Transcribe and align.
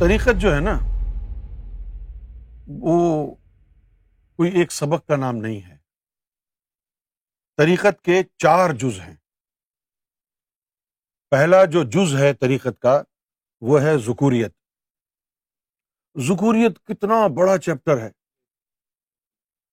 طریقت 0.00 0.40
جو 0.40 0.54
ہے 0.54 0.60
نا، 0.60 0.78
وہ 2.66 3.34
کوئی 4.36 4.50
ایک 4.50 4.72
سبق 4.72 5.06
کا 5.06 5.16
نام 5.16 5.36
نہیں 5.36 5.62
ہے۔ 5.62 5.76
طریقت 7.56 8.02
کے 8.02 8.22
چار 8.38 8.70
جز 8.70 9.00
ہیں۔ 9.00 9.16
پہلا 11.30 11.64
جو 11.64 11.82
جز 11.84 12.14
ہے 12.14 12.34
طریقت 12.34 12.80
کا، 12.80 13.02
وہ 13.60 13.82
ہے 13.82 13.98
ذکوریت۔ 13.98 14.54
ذکوریت 16.18 16.86
کتنا 16.86 17.26
بڑا 17.26 17.58
چیپٹر 17.58 17.98
ہے۔ 17.98 18.10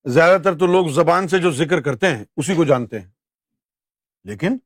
زیادہ 0.06 0.42
تر 0.42 0.58
تو 0.58 0.68
لوگ 0.68 0.88
زبان 0.88 1.28
سے 1.28 1.38
جو 1.40 1.52
ذکر 1.52 1.82
کرتے 1.82 2.16
ہیں، 2.16 2.26
اسی 2.38 2.56
کو 2.56 2.64
جانتے 2.64 3.00
ہیں۔ 3.00 3.12
لیکن 4.24 4.58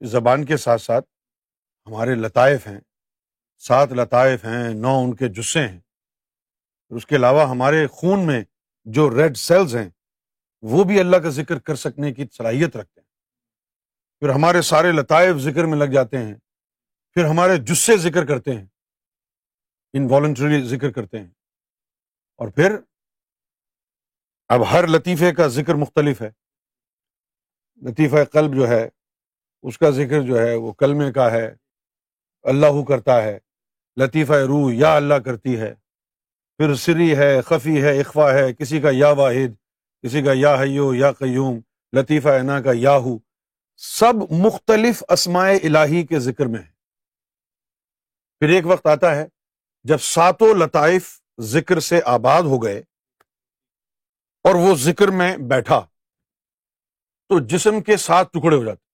زبان 0.00 0.44
کے 0.44 0.56
ساتھ 0.56 0.82
ساتھ 0.82 1.06
ہمارے 1.86 2.14
لطائف 2.14 2.66
ہیں۔ 2.66 2.80
سات 3.58 3.92
لطائف 3.92 4.44
ہیں، 4.44 4.74
نو 4.74 5.00
ان 5.04 5.14
کے 5.14 5.28
جسے 5.28 5.68
ہیں۔ 5.68 5.80
اس 6.88 7.06
کے 7.06 7.16
علاوہ 7.16 7.50
ہمارے 7.50 7.86
خون 7.86 8.26
میں 8.26 8.44
جو 8.84 9.10
ریڈ 9.10 9.36
سیلز 9.36 9.76
ہیں، 9.76 9.90
وہ 10.62 10.84
بھی 10.84 11.00
اللہ 11.00 11.16
کا 11.16 11.28
ذکر 11.28 11.58
کر 11.58 11.74
سکنے 11.74 12.14
کی 12.14 12.26
صلاحیت 12.32 12.76
رکھتے 12.76 13.00
ہیں۔ 13.00 13.08
پھر 14.20 14.28
ہمارے 14.28 14.62
سارے 14.62 14.92
لطائف 14.92 15.36
ذکر 15.36 15.64
میں 15.64 15.78
لگ 15.78 15.84
جاتے 15.84 16.18
ہیں۔ 16.18 16.34
پھر 17.14 17.24
ہمارے 17.24 17.56
جسے 17.56 17.96
ذکر 17.96 18.26
کرتے 18.26 18.54
ہیں۔ 18.54 18.66
انوالنٹری 19.92 20.62
ذکر 20.62 20.90
کرتے 20.90 21.18
ہیں۔ 21.18 21.30
اور 22.36 22.48
پھر 22.48 22.76
اب 24.48 24.70
ہر 24.70 24.86
لطیفے 24.86 25.34
کا 25.34 25.46
ذکر 25.46 25.74
مختلف 25.74 26.22
ہے۔ 26.22 26.30
لطیفہ 27.76 28.24
قلب 28.32 28.54
جو 28.54 28.68
ہے، 28.68 28.88
اس 29.62 29.78
کا 29.78 29.90
ذکر 29.90 30.22
جو 30.22 30.38
ہے، 30.38 30.54
وہ 30.54 30.72
کلمے 30.72 31.12
کا 31.12 31.30
ہے۔ 31.30 31.54
اللہ 32.42 32.84
کرتا 32.88 33.22
ہے۔ 33.22 33.38
لطیفہ 33.98 34.32
روح 34.32 34.70
یا 34.74 34.96
اللہ 34.96 35.14
کرتی 35.14 35.60
ہے۔ 35.60 35.74
پھر 36.56 36.74
سری 36.74 37.16
ہے، 37.16 37.40
خفی 37.40 37.82
ہے 37.82 38.00
اخوا 38.00 38.34
ہے، 38.34 38.54
کسی 38.54 38.80
کا 38.80 38.88
یا 38.92 39.08
واحد، 39.08 39.54
کسی 40.02 40.22
کا 40.22 40.32
یا 40.34 40.60
حیو، 40.60 40.94
یا 40.94 41.12
قیوم، 41.12 41.60
لطیفہ 41.92 42.28
انا 42.28 42.60
کا 42.60 42.70
یاہو۔ 42.74 43.18
سب 43.76 44.14
مختلف 44.30 45.04
اسمائے 45.08 45.56
الہی 45.56 46.06
کے 46.06 46.18
ذکر 46.18 46.46
میں 46.46 46.60
ہے 46.60 46.70
پھر 48.38 48.48
ایک 48.48 48.66
وقت 48.66 48.86
آتا 48.86 49.16
ہے 49.16 49.26
جب 49.84 49.98
ساتوں 49.98 50.54
لطائف 50.54 51.20
ذکر 51.40 51.80
سے 51.80 52.00
آباد 52.04 52.42
ہو 52.42 52.62
گئے 52.62 52.78
اور 54.44 54.54
وہ 54.54 54.74
ذکر 54.74 55.08
میں 55.08 55.36
بیٹھا۔ 55.36 55.80
تو 57.28 57.40
جسم 57.40 57.80
کے 57.80 57.96
ساتھ 57.96 58.28
ٹکڑے 58.32 58.56
ہو 58.56 58.64
جاتے 58.64 58.84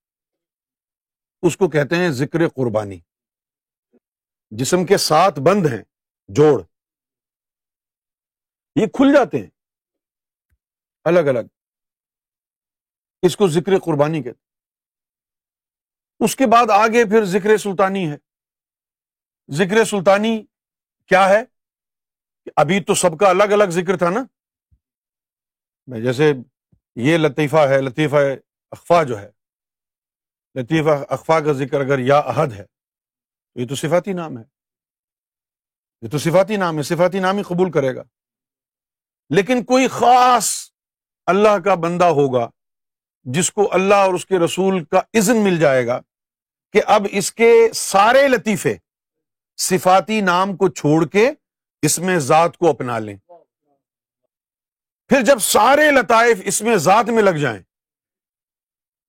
اس 1.46 1.56
کو 1.56 1.68
کہتے 1.68 1.96
ہیں 1.96 2.10
ذکر 2.10 2.48
قربانی۔ 2.48 3.00
جسم 4.58 4.86
کے 4.86 4.96
ساتھ 4.96 5.40
بند 5.40 5.66
ہیں، 5.66 5.82
جوڑ۔ 6.28 6.62
یہ 8.80 8.86
کھل 8.86 9.14
جاتے 9.14 9.38
ہیں۔ 9.38 9.50
الگ 11.04 11.18
الگ۔ 11.18 11.46
اس 13.22 13.36
کو 13.36 13.48
ذکر 13.48 13.78
قربانی 13.78 14.22
کہتے 14.22 14.44
اس 16.24 16.36
کے 16.36 16.44
بعد 16.46 16.70
آگے 16.70 17.04
پھر 17.04 17.24
ذکر 17.24 17.56
سلطانی 17.56 18.12
ہے۔ 18.12 18.16
ذکر 19.50 19.84
سلطانی 19.84 20.46
کیا 21.06 21.28
ہے؟ 21.28 21.44
ابھی 22.56 22.84
تو 22.84 22.94
سب 22.94 23.18
کا 23.18 23.30
الگ 23.30 23.52
الگ 23.52 23.70
ذکر 23.70 23.96
تھا 23.96 24.10
نا۔ 24.10 24.24
جیسے 26.02 26.32
یہ 26.96 27.18
لطیفہ 27.18 27.56
ہے، 27.56 27.80
لطیفہ 27.80 28.16
اخفا 28.70 29.02
جو 29.02 29.18
ہے۔ 29.18 29.30
لطیفہ 30.54 31.12
اخفا 31.12 31.40
کا 31.40 31.52
ذکر 31.52 31.80
اگر 31.80 31.98
یا 31.98 32.20
عہد 32.20 32.52
ہے۔ 32.52 32.73
یہ 33.54 33.66
تو 33.66 33.74
صفاتی 33.74 34.12
نام 34.12 34.38
ہے۔ 34.38 34.42
یہ 36.02 36.08
تو 36.08 36.18
صفاتی 36.18 36.56
نام 36.56 36.76
ہے، 36.76 36.82
صفاتی 36.82 37.18
نام 37.18 37.36
ہی 37.36 37.42
قبول 37.42 37.70
کرے 37.70 37.94
گا۔ 37.94 38.02
لیکن 39.30 39.64
کوئی 39.64 39.88
خاص 39.88 40.70
اللہ 41.26 41.58
کا 41.64 41.74
بندہ 41.74 42.04
ہوگا 42.04 42.50
جس 43.22 43.52
کو 43.52 43.74
اللہ 43.74 43.94
اور 43.94 44.14
اس 44.14 44.26
کے 44.26 44.38
رسول 44.38 44.84
کا 44.84 44.98
عزن 44.98 45.36
مل 45.36 45.58
جائے 45.58 45.86
گا 45.86 46.00
کہ 46.72 46.80
اب 46.86 47.06
اس 47.10 47.32
کے 47.32 47.52
سارے 47.74 48.28
لطیفے 48.28 48.76
صفاتی 49.56 50.20
نام 50.20 50.56
کو 50.56 50.68
چھوڑ 50.68 51.06
کے 51.06 51.30
اس 51.82 51.98
میں 51.98 52.18
ذات 52.18 52.56
کو 52.56 52.70
اپنا 52.70 52.98
لیں۔ 52.98 53.16
پھر 55.08 55.22
جب 55.22 55.38
سارے 55.38 55.90
لطائف 55.90 56.38
اس 56.44 56.62
میں 56.62 56.76
ذات 56.76 57.08
میں 57.08 57.22
لگ 57.22 57.30
جائیں، 57.30 57.62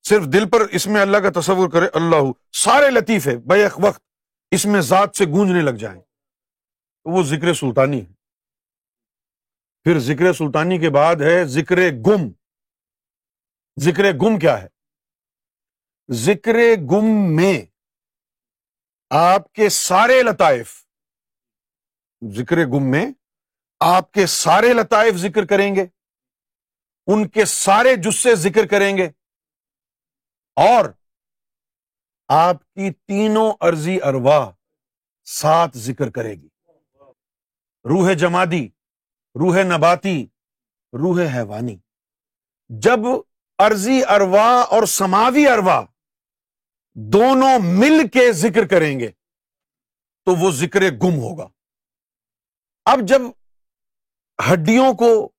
صرف 0.03 0.25
دل 0.25 0.49
پر 0.49 0.61
اس 0.61 0.87
میں 0.87 1.01
اللہ 1.01 1.17
کا 1.17 1.39
تصور 1.39 1.69
کرے، 1.69 1.87
اللہ 1.93 2.31
سارے 2.53 2.89
لطیفے 2.89 3.37
بیک 3.37 3.71
وقت 3.83 4.04
اس 4.51 4.65
میں 4.65 4.81
ذات 4.81 5.15
سے 5.15 5.25
گونجنے 5.25 5.61
لگ 5.61 5.77
جائیں 5.77 6.01
وہ 7.05 7.23
ذکر 7.23 7.53
سلطانی 7.53 8.01
ہے۔ 8.01 8.13
پھر 9.83 9.99
ذکر 9.99 10.33
سلطانی 10.33 10.79
کے 10.79 10.89
بعد 10.89 11.15
ہے 11.15 11.45
ذکر 11.45 11.75
گم۔ 11.75 12.31
ذکر 13.79 14.03
گم 14.13 14.39
کیا 14.39 14.61
ہے؟ 14.61 14.67
ذکر 16.11 16.55
گم 16.91 17.35
میں 17.35 17.65
آپ 19.09 19.53
کے 19.53 19.69
سارے 19.69 20.23
لطائف، 20.23 20.85
ذکر 22.31 22.55
گم 22.55 22.91
میں 22.91 23.05
آپ 23.79 24.11
کے 24.11 24.25
سارے 24.25 24.73
لطائف 24.73 25.15
ذکر 25.15 25.45
کریں 25.45 25.75
گے، 25.75 25.85
ان 27.07 27.27
کے 27.27 27.45
سارے 27.45 27.95
جسے 27.95 28.35
ذکر 28.35 28.67
کریں 28.67 28.97
گے 28.97 29.05
اور 30.55 30.85
آپ 32.27 32.73
کی 32.73 32.91
تینوں 32.91 33.53
ارضی 33.61 34.01
اروا 34.01 34.51
سات 35.25 35.77
ذکر 35.77 36.09
کرے 36.09 36.35
گی۔ 36.35 36.47
روح 37.85 38.13
جمادی، 38.13 38.69
روح 39.35 39.57
نباتی، 39.63 40.27
روح 40.93 41.21
حیوانی۔ 41.21 41.77
جب 42.69 42.99
ارضی 43.59 44.01
اروا 44.09 44.61
اور 44.61 44.83
سماوی 44.83 45.47
اروا 45.47 45.85
دونوں 46.93 47.59
مل 47.63 48.07
کے 48.07 48.31
ذکر 48.31 48.67
کریں 48.67 48.99
گے 48.99 49.11
تو 50.25 50.35
وہ 50.35 50.51
ذکر 50.51 50.79
گم 50.79 51.19
ہوگا۔ 51.19 51.47
اب 52.85 52.99
جب 53.07 53.21
ہڈیوں 54.51 54.93
کو 54.93 55.31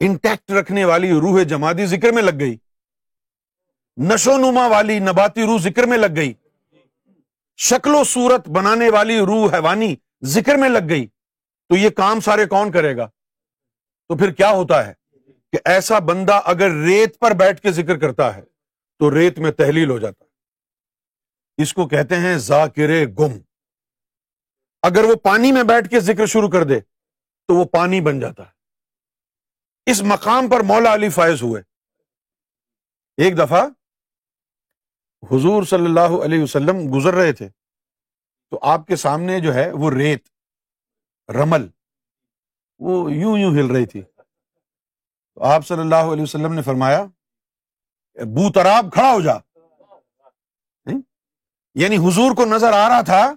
انٹیکٹ 0.00 0.50
رکھنے 0.50 0.84
والی 0.84 1.10
روح 1.10 1.42
جمادی 1.42 1.86
ذکر 1.86 2.12
میں 2.14 2.22
لگ 2.22 2.38
گئی 2.40 2.56
نشو 4.08 4.38
نما 4.38 4.66
والی 4.66 4.98
نباتی 4.98 5.42
روح 5.42 5.60
ذکر 5.60 5.86
میں 5.86 5.98
لگ 5.98 6.06
گئی۔ 6.16 6.34
شکل 7.56 7.94
و 7.94 8.04
صورت 8.04 8.48
بنانے 8.48 8.90
والی 8.90 9.18
روح 9.18 9.54
حیوانی 9.54 9.96
ذکر 10.24 10.54
میں 10.54 10.68
لگ 10.68 10.88
گئی۔ 10.88 11.06
تو 11.68 11.76
یہ 11.76 11.90
کام 11.90 12.20
سارے 12.20 12.46
کون 12.46 12.72
کرے 12.72 12.96
گا؟ 12.96 13.06
تو 14.08 14.18
پھر 14.18 14.32
کیا 14.32 14.50
ہوتا 14.50 14.86
ہے 14.86 14.94
کہ 15.52 15.58
ایسا 15.64 15.98
بندہ 15.98 16.40
اگر 16.44 16.70
ریت 16.70 17.18
پر 17.18 17.30
بیٹھ 17.30 17.60
کے 17.60 17.72
ذکر 17.72 17.98
کرتا 17.98 18.36
ہے، 18.36 18.42
تو 18.98 19.14
ریت 19.14 19.38
میں 19.38 19.50
تحلیل 19.50 19.90
ہو 19.90 19.98
جاتا 19.98 20.24
ہے۔ 20.24 20.30
اس 21.62 21.74
کو 21.74 21.88
کہتے 21.88 22.16
ہیں 22.16 22.36
ذاکر 22.36 23.06
گم۔ 23.06 23.32
اگر 24.82 25.04
وہ 25.04 25.14
پانی 25.14 25.52
میں 25.52 25.62
بیٹھ 25.62 25.88
کے 25.88 26.00
ذکر 26.00 26.26
شروع 26.26 26.48
کر 26.48 26.64
دے، 26.64 26.80
تو 27.46 27.54
وہ 27.54 27.64
پانی 27.64 28.00
بن 28.00 28.20
جاتا 28.20 28.42
ہے۔ 28.42 28.52
اس 29.86 30.02
مقام 30.02 30.48
پر 30.48 30.60
مولا 30.60 30.94
علی 30.94 31.08
فائز 31.08 31.42
ہوئے۔ 31.42 31.62
ایک 33.16 33.38
دفعہ 33.38 33.68
حضور 35.22 35.62
صلی 35.62 35.84
اللہ 35.84 36.24
علیہ 36.24 36.42
وسلم 36.42 36.96
گزر 36.96 37.14
رہے 37.14 37.32
تھے، 37.32 37.48
تو 38.50 38.58
آپ 38.62 38.86
کے 38.86 38.96
سامنے 38.96 39.40
جو 39.40 39.54
ہے 39.54 39.72
وہ 39.72 39.90
ریت، 39.90 40.28
رمل، 41.30 41.66
وہ 42.78 43.12
یوں 43.12 43.38
یوں 43.38 43.50
ہل 43.50 43.66
رہی 43.66 43.86
تھی۔ 43.86 44.02
تو 45.34 45.42
آپ 45.42 45.66
صلی 45.66 45.80
اللہ 45.80 45.94
علیہ 45.94 46.22
وسلم 46.22 46.54
نے 46.54 46.62
فرمایا 46.62 47.04
بو 48.14 48.52
تراب 48.52 48.92
کھڑا 48.92 49.12
ہو 49.12 49.20
جا۔ 49.20 49.32
یعنی 51.74 51.96
حضور 51.96 52.34
کو 52.34 52.44
نظر 52.44 52.72
آ 52.72 52.88
رہا 52.88 53.00
تھا 53.00 53.34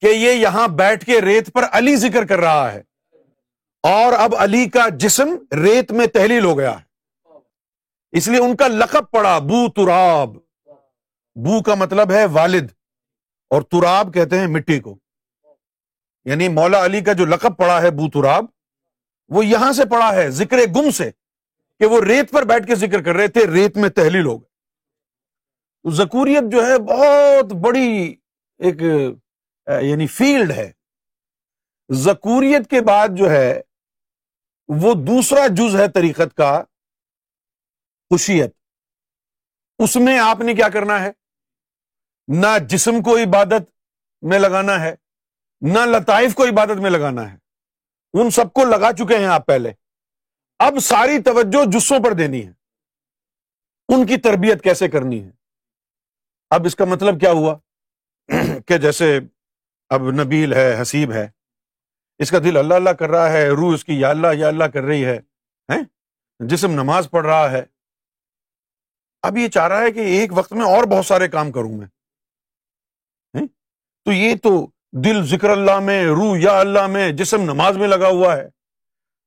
کہ 0.00 0.06
یہ 0.06 0.32
یہاں 0.32 0.68
بیٹھ 0.68 1.06
کے 1.06 1.20
ریت 1.20 1.52
پر 1.52 1.62
علی 1.72 1.96
ذکر 1.96 2.26
کر 2.26 2.38
رہا 2.38 2.72
ہے۔ 2.72 2.82
اور 3.82 4.12
اب 4.12 4.34
علی 4.38 4.68
کا 4.68 4.88
جسم 4.88 5.28
ریت 5.52 5.92
میں 5.92 6.06
تحلیل 6.06 6.44
ہو 6.44 6.58
گیا 6.58 6.80
ہے۔ 6.80 6.84
اس 8.12 8.28
لیے 8.28 8.40
ان 8.40 8.56
کا 8.56 8.68
لقب 8.68 9.10
پڑا 9.10 9.38
بو 9.38 9.70
تراب 9.70 10.49
بو 11.36 11.62
کا 11.62 11.74
مطلب 11.74 12.12
ہے 12.12 12.24
والد، 12.32 12.70
اور 13.50 13.62
تراب 13.62 14.12
کہتے 14.14 14.38
ہیں 14.38 14.46
مٹی 14.46 14.78
کو۔ 14.80 14.98
یعنی 16.26 16.48
مولا 16.48 16.84
علی 16.84 17.00
کا 17.00 17.12
جو 17.12 17.24
لقب 17.24 17.56
پڑا 17.56 17.80
ہے 17.82 17.90
بو 17.90 18.10
تراب، 18.10 18.44
وہ 19.30 19.44
یہاں 19.46 19.72
سے 19.72 19.84
پڑا 19.90 20.12
ہے 20.14 20.30
ذکر 20.30 20.58
گم 20.76 20.90
سے، 20.90 21.10
کہ 21.80 21.86
وہ 21.86 22.00
ریت 22.00 22.30
پر 22.30 22.44
بیٹھ 22.44 22.66
کے 22.66 22.74
ذکر 22.74 23.02
کر 23.02 23.14
رہے 23.14 23.28
تھے، 23.28 23.46
ریت 23.46 23.76
میں 23.76 23.88
تحلیل 23.90 24.26
ہو 24.26 24.36
گئے۔ 24.38 24.48
زکوریت 25.84 26.50
جو 26.52 26.66
ہے 26.66 26.78
بہت 26.78 27.52
بڑی 27.62 28.14
ایک 28.60 28.82
یعنی 29.82 30.06
فیلڈ 30.06 30.50
ہے۔ 30.50 30.70
زکوریت 31.90 32.68
کے 32.70 32.80
بعد 32.80 33.08
جو 33.12 33.30
ہے، 33.30 33.60
وہ 34.68 34.92
دوسرا 35.06 35.46
جز 35.50 35.76
ہے 35.76 35.88
طریقت 35.88 36.36
کا 36.36 36.62
خوشیت 38.10 38.54
اس 39.78 39.96
میں 39.96 40.18
آپ 40.18 40.40
نے 40.40 40.54
کیا 40.54 40.68
کرنا 40.68 41.00
ہے؟ 41.00 41.10
نہ 42.34 42.58
جسم 42.68 43.02
کو 43.02 43.16
عبادت 43.16 43.70
میں 44.22 44.38
لگانا 44.38 44.80
ہے، 44.80 44.94
نہ 45.60 45.78
لطائف 45.78 46.34
کو 46.34 46.44
عبادت 46.44 46.80
میں 46.80 46.90
لگانا 46.90 47.32
ہے۔ 47.32 47.36
ان 48.12 48.30
سب 48.30 48.52
کو 48.52 48.64
لگا 48.64 48.92
چکے 48.92 49.18
ہیں 49.18 49.26
آپ 49.26 49.46
پہلے۔ 49.46 49.72
اب 50.58 50.78
ساری 50.82 51.22
توجہ 51.22 51.70
جسوں 51.70 51.98
پر 52.04 52.12
دینی 52.12 52.46
ہے۔ 52.46 52.52
ان 53.88 54.06
کی 54.06 54.16
تربیت 54.16 54.62
کیسے 54.62 54.88
کرنی 54.88 55.24
ہے؟ 55.24 55.30
اب 56.50 56.66
اس 56.66 56.76
کا 56.76 56.84
مطلب 56.84 57.20
کیا 57.20 57.30
ہوا؟ 57.30 57.58
کہ 58.66 58.78
جیسے 58.78 59.20
اب 59.88 60.10
نبیل 60.10 60.52
ہے، 60.52 60.82
حسیب 60.82 61.12
ہے۔ 61.12 61.28
اس 62.18 62.30
کا 62.30 62.38
دل 62.38 62.56
اللہ 62.56 62.74
اللہ 62.74 62.90
کر 62.90 63.10
رہا 63.10 63.32
ہے، 63.32 63.48
روح 63.48 63.74
اس 63.74 63.84
کی 63.84 64.00
یا 64.00 64.08
اللہ 64.08 64.26
یا 64.34 64.48
اللہ 64.48 64.64
کر 64.64 64.82
رہی 64.82 65.04
ہے۔ 65.04 65.20
جسم 66.46 66.70
نماز 66.70 67.08
پڑھ 67.10 67.26
رہا 67.26 67.50
ہے۔ 67.50 67.62
اب 69.22 69.36
یہ 69.36 69.48
چاہ 69.48 69.68
رہا 69.68 69.80
ہے 69.80 69.92
کہ 69.92 69.98
ایک 69.98 70.30
وقت 70.32 70.52
میں 70.52 70.64
اور 70.64 70.84
بہت 70.84 71.06
سارے 71.06 71.28
کام 71.28 71.52
کروں 71.52 71.72
میں۔ 71.72 71.86
تو 74.06 74.12
یہ 74.12 74.34
تو 74.42 74.66
دل 75.04 75.22
ذکر 75.26 75.50
اللہ 75.50 75.78
میں 75.80 76.04
روح 76.04 76.36
یا 76.40 76.58
اللہ 76.60 76.86
میں 76.86 77.10
جسم 77.12 77.42
نماز 77.42 77.76
میں 77.76 77.88
لگا 77.88 78.08
ہوا 78.08 78.36
ہے 78.36 78.48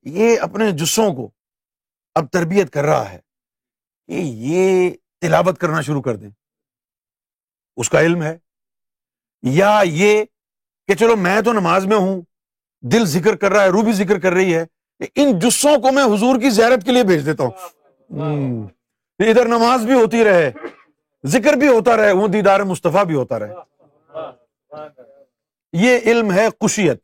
یہ 0.05 0.39
اپنے 0.39 0.71
جسوں 0.71 1.13
کو 1.13 1.29
اب 2.15 2.27
تربیت 2.31 2.69
کر 2.69 2.83
رہا 2.83 3.11
ہے 3.11 3.19
کہ 4.09 4.21
یہ 4.21 4.89
تلاوت 5.21 5.57
کرنا 5.57 5.81
شروع 5.81 6.01
کر 6.01 6.15
دیں 6.15 6.29
اس 7.77 7.89
کا 7.89 8.01
علم 8.01 8.23
ہے 8.23 8.37
یا 9.43 9.79
یہ 9.85 10.23
کہ 10.89 10.95
چلو 10.95 11.15
میں 11.15 11.41
تو 11.41 11.53
نماز 11.53 11.85
میں 11.85 11.97
ہوں 11.97 12.21
دل 12.81 13.05
ذکر 13.05 13.35
کر 13.35 13.51
رہا 13.51 13.63
ہے 13.63 13.69
روح 13.69 13.83
بھی 13.83 13.93
ذکر 13.93 14.19
کر 14.19 14.33
رہی 14.33 14.55
ہے 14.55 14.65
ان 15.15 15.39
جسوں 15.39 15.77
کو 15.77 15.91
میں 15.91 16.03
حضور 16.03 16.39
کی 16.39 16.49
زیارت 16.49 16.83
کے 16.85 16.91
لیے 16.91 17.03
بھیج 17.03 17.25
دیتا 17.25 17.43
ہوں 17.43 18.67
ادھر 19.19 19.47
نماز 19.47 19.85
بھی 19.85 19.93
ہوتی 19.93 20.23
رہے 20.23 20.51
ذکر 21.23 21.53
بھی 21.53 21.67
ہوتا 21.67 21.97
رہے 21.97 22.11
وہ 22.11 22.27
دیدار 22.27 22.59
مصطفیٰ 22.59 23.05
بھی 23.05 23.15
ہوتا 23.15 23.39
رہے 23.39 23.53
یہ 25.73 25.99
علم 26.05 26.31
ہے 26.31 26.49
خوشیت۔ 26.49 27.03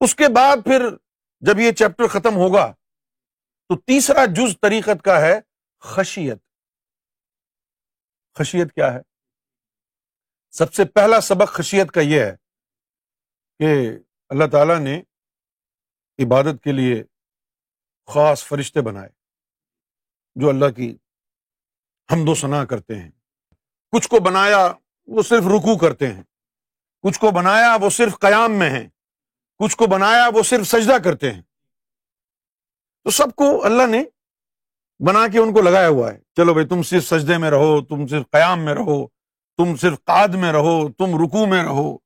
اس 0.00 0.14
کے 0.14 0.24
بعد 0.36 0.56
پھر 0.64 0.96
جب 1.40 1.58
یہ 1.58 1.72
چیپٹر 1.72 2.06
ختم 2.06 2.36
ہوگا 2.36 2.72
تو 3.68 3.80
تیسرا 3.80 4.24
جز 4.26 4.56
طریقت 4.62 5.04
کا 5.04 5.20
ہے 5.20 5.40
خشیت۔ 5.80 6.38
خشیت 8.34 8.74
کیا 8.74 8.92
ہے؟ 8.92 8.98
سب 10.50 10.74
سے 10.74 10.84
پہلا 10.84 11.20
سبق 11.20 11.52
خشیت 11.54 11.90
کا 11.92 12.00
یہ 12.00 12.20
ہے 12.20 12.36
کہ 13.58 13.98
اللہ 14.28 14.44
تعالی 14.52 14.84
نے 14.84 15.00
عبادت 16.24 16.64
کے 16.64 16.72
لیے 16.72 17.04
خاص 18.06 18.44
فرشتے 18.44 18.80
بنائے 18.80 19.08
جو 20.34 20.48
اللہ 20.48 20.70
کی 20.76 20.96
حمد 22.12 22.28
و 22.28 22.34
ثنا 22.34 22.64
کرتے 22.64 22.94
ہیں۔ 22.94 23.10
کچھ 23.92 24.08
کو 24.08 24.20
بنایا 24.20 24.72
وہ 25.06 25.22
صرف 25.22 25.46
رکو 25.46 25.78
کرتے 25.78 26.12
ہیں۔ 26.12 26.22
کچھ 27.02 27.20
کو 27.20 27.30
بنایا 27.30 27.76
وہ 27.80 27.90
صرف 27.90 28.18
قیام 28.18 28.52
میں 28.52 28.70
ہیں۔ 28.70 28.88
کچھ 29.58 29.76
کو 29.76 29.86
بنایا 29.86 30.28
وہ 30.34 30.42
صرف 30.42 30.66
سجدہ 30.66 30.98
کرتے 30.98 31.32
ہیں۔ 31.32 31.42
تو 33.04 33.10
سب 33.10 33.34
کو 33.34 33.64
اللہ 33.64 33.86
نے 33.86 34.04
بنا 35.06 35.28
کے 35.28 35.38
ان 35.38 35.52
کو 35.52 35.62
لگایا 35.62 35.88
ہوا 35.88 36.12
ہے۔ 36.12 36.18
چلو 36.36 36.52
بھائی، 36.52 36.68
تم 36.68 36.82
صرف 36.82 37.04
سجدے 37.04 37.38
میں 37.38 37.50
رہو، 37.50 37.84
تم 37.84 38.06
صرف 38.06 38.22
قیام 38.30 38.64
میں 38.64 38.74
رہو، 38.74 39.06
تم 39.56 39.76
صرف 39.76 40.04
قاد 40.04 40.28
میں 40.28 40.52
رہو، 40.52 40.92
تم 40.92 41.24
رکو 41.24 41.46
میں 41.46 41.64
رہو، 41.64 41.98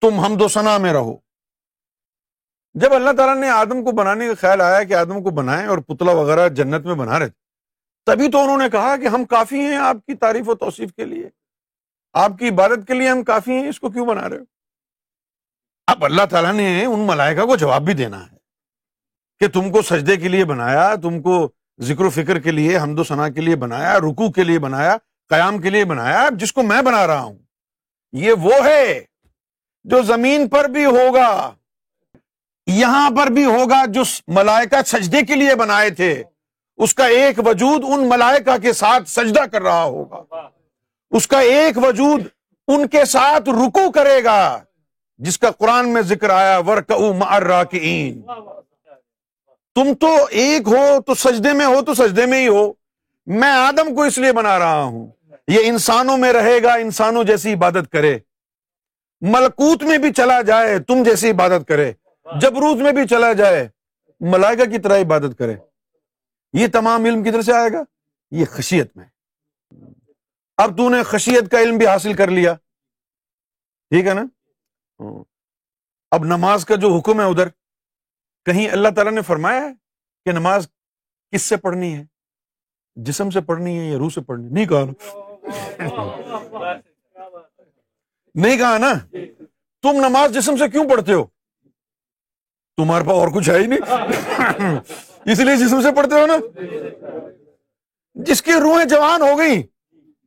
تم 0.00 0.20
حمد 0.20 0.42
و 0.42 0.48
ثنا 0.48 0.78
میں 0.78 0.92
رہو۔ 0.92 1.16
جب 2.74 2.94
اللہ 2.94 3.10
تعالیٰ 3.16 3.36
نے 3.36 3.48
آدم 3.48 3.84
کو 3.84 3.92
بنانے 3.92 4.26
کا 4.26 4.34
خیال 4.34 4.60
آیا 4.60 4.82
کہ 4.82 4.94
آدم 4.94 5.22
کو 5.22 5.30
بنائے 5.30 5.66
اور 5.66 5.78
پتلا 5.78 6.12
وغیرہ 6.12 6.48
جنت 6.48 6.84
میں 6.86 6.94
بنا 6.94 7.18
رہے 7.18 7.28
تھے 7.28 7.40
تبھی 8.06 8.30
تو 8.30 8.38
انہوں 8.38 8.58
نے 8.58 8.68
کہا 8.68 8.96
کہ 8.96 9.08
ہم 9.08 9.24
کافی 9.24 9.60
ہیں 9.60 9.76
آپ 9.76 9.96
کی 10.06 10.14
تعریف 10.14 10.48
و 10.48 10.54
توصیف 10.54 10.94
کے 10.94 11.04
لیے۔ 11.04 11.28
آپ 12.14 12.38
کی 12.38 12.48
عبادت 12.48 12.86
کے 12.86 12.94
لیے 12.94 13.08
ہم 13.08 13.22
کافی 13.24 13.52
ہیں، 13.52 13.68
اس 13.68 13.80
کو 13.80 13.90
کیوں 13.90 14.06
بنا 14.06 14.28
رہے 14.28 14.36
ہو؟ 14.36 14.44
اب 15.88 16.04
اللہ 16.04 16.24
تعالیٰ 16.30 16.52
نے 16.52 16.84
ان 16.84 17.00
ملائکہ 17.06 17.44
کو 17.46 17.56
جواب 17.56 17.82
بھی 17.82 17.94
دینا 17.94 18.20
ہے 18.20 18.36
کہ 19.40 19.48
تم 19.48 19.70
کو 19.72 19.82
سجدے 19.82 20.16
کے 20.16 20.28
لیے 20.28 20.44
بنایا، 20.44 20.94
تم 20.94 21.20
کو 21.22 21.36
ذکر 21.80 22.04
و 22.04 22.10
فکر 22.10 22.38
کے 22.38 22.50
لیے، 22.50 22.76
حمد 22.78 22.98
و 22.98 23.04
ثنا 23.04 23.28
کے 23.28 23.40
لیے 23.40 23.56
بنایا 23.56 23.96
رکو 23.98 24.30
کے 24.32 24.44
لیے 24.44 24.58
بنایا، 24.58 24.96
قیام 25.30 25.58
کے 25.58 25.70
لیے 25.70 25.84
بنایا 25.84 26.28
جس 26.32 26.52
کو 26.52 26.62
میں 26.62 26.82
بنا 26.82 27.06
رہا 27.06 27.20
ہوں، 27.20 27.38
یہ 28.12 28.32
وہ 28.42 28.64
ہے 28.64 29.00
جو 29.84 30.02
زمین 30.02 30.48
پر 30.48 30.68
بھی 30.68 30.84
ہوگا، 30.84 31.52
یہاں 32.66 33.10
پر 33.10 33.30
بھی 33.30 33.44
ہوگا، 33.44 33.84
جو 33.86 34.02
ملائکہ 34.28 34.82
سجدے 34.86 35.22
کے 35.22 35.34
لیے 35.34 35.54
بنائے 35.54 35.90
تھے، 35.90 36.12
اس 36.78 36.94
کا 36.94 37.06
ایک 37.18 37.38
وجود 37.46 37.84
ان 37.88 38.08
ملائکہ 38.08 38.56
کے 38.62 38.72
ساتھ 38.72 39.08
سجدہ 39.08 39.44
کر 39.46 39.62
رہا 39.62 39.82
ہوگا۔ 39.82 40.48
اس 41.10 41.28
کا 41.28 41.40
ایک 41.40 41.78
وجود 41.78 42.20
ان 42.68 42.88
کے 42.88 43.04
ساتھ 43.04 43.48
رکو 43.48 43.90
کرے 43.90 44.24
گا، 44.24 44.62
جس 45.18 45.38
کا 45.38 45.50
قرآن 45.50 45.88
میں 45.88 46.02
ذکر 46.02 46.30
آیا 46.30 46.58
ورک 46.58 46.90
مرا 46.90 47.62
تم 49.74 49.94
تو 49.94 50.16
ایک 50.30 50.68
ہو، 50.68 51.02
تو 51.06 51.14
سجدے 51.14 51.52
میں 51.52 51.66
ہو، 51.66 51.82
تو 51.82 51.94
سجدے 51.94 52.26
میں 52.26 52.42
ہی 52.42 52.48
ہو۔ 52.48 52.72
میں 53.26 53.48
آدم 53.48 53.94
کو 53.94 54.02
اس 54.02 54.18
لیے 54.18 54.32
بنا 54.32 54.58
رہا 54.58 54.82
ہوں۔ 54.82 55.10
یہ 55.48 55.58
انسانوں 55.62 56.16
میں 56.16 56.32
رہے 56.32 56.62
گا، 56.62 56.74
انسانوں 56.74 57.24
جیسی 57.24 57.52
عبادت 57.52 57.92
کرے۔ 57.92 58.18
ملکوت 59.20 59.82
میں 59.82 59.98
بھی 59.98 60.12
چلا 60.12 60.42
جائے، 60.42 60.78
تم 60.78 61.02
جیسی 61.02 61.30
عبادت 61.30 61.68
کرے۔ 61.68 61.92
جبروت 62.40 62.76
میں 62.76 62.92
بھی 62.92 63.06
چلا 63.06 63.32
جائے، 63.32 63.68
ملائکہ 64.20 64.64
کی 64.64 64.78
طرح 64.78 64.98
عبادت 64.98 65.38
کرے۔ 65.38 65.54
یہ 66.52 66.66
تمام 66.66 67.04
علم 67.04 67.22
کدھر 67.22 67.42
سے 67.42 67.52
آئے 67.52 67.72
گا، 67.72 67.82
یہ 68.30 68.44
خشیت 68.50 68.96
میں۔ 68.96 69.06
اب 70.62 70.76
تو 70.76 70.88
نے 70.88 71.02
خشیت 71.02 71.50
کا 71.50 71.60
علم 71.60 71.78
بھی 71.78 71.86
حاصل 71.86 72.12
کر 72.14 72.30
لیا۔ 72.30 72.54
ٹھیک 73.90 74.06
ہے 74.06 74.14
نا؟ 74.14 74.24
اب 76.10 76.24
نماز 76.24 76.64
کا 76.64 76.74
جو 76.74 76.88
حکم 76.96 77.20
ہے 77.20 77.24
ادھر، 77.26 77.48
کہیں 78.44 78.70
اللہ 78.70 78.88
تعالیٰ 78.88 79.12
نے 79.12 79.22
فرمایا 79.22 79.60
ہے 79.60 79.72
کہ 80.24 80.32
نماز 80.32 80.68
کس 81.30 81.42
سے 81.42 81.56
پڑھنی 81.56 81.94
ہے؟ 81.96 82.04
جسم 82.94 83.30
سے 83.30 83.40
پڑھنی 83.40 83.78
ہے 83.78 83.84
یا 83.84 83.98
روح 83.98 84.10
سے 84.10 84.20
پڑھنی 84.20 84.48
نہیں 84.48 84.66
کہا 84.66 84.84
نہیں 88.34 88.56
کہا 88.58 88.78
نا۔ 88.78 88.92
تم 89.82 90.06
نماز 90.08 90.34
جسم 90.34 90.56
سے 90.56 90.68
کیوں 90.68 90.88
پڑھتے 90.90 91.12
ہو؟ 91.12 91.24
تمہارے 92.76 93.04
پاس 93.04 93.14
اور 93.14 93.28
کچھ 93.28 93.50
ہے 93.50 93.58
ہی 93.58 93.66
نہیں۔ 93.66 94.78
اس 95.32 95.40
لیے 95.40 95.56
جسم 95.56 95.82
سے 95.82 95.88
پڑھتے 95.96 96.20
ہو 96.20 96.26
نا۔ 96.26 96.36
جس 98.14 98.42
کی 98.42 98.52
روحیں 98.52 98.84
جوان 98.84 99.22
ہو 99.22 99.38
گئی 99.38 99.62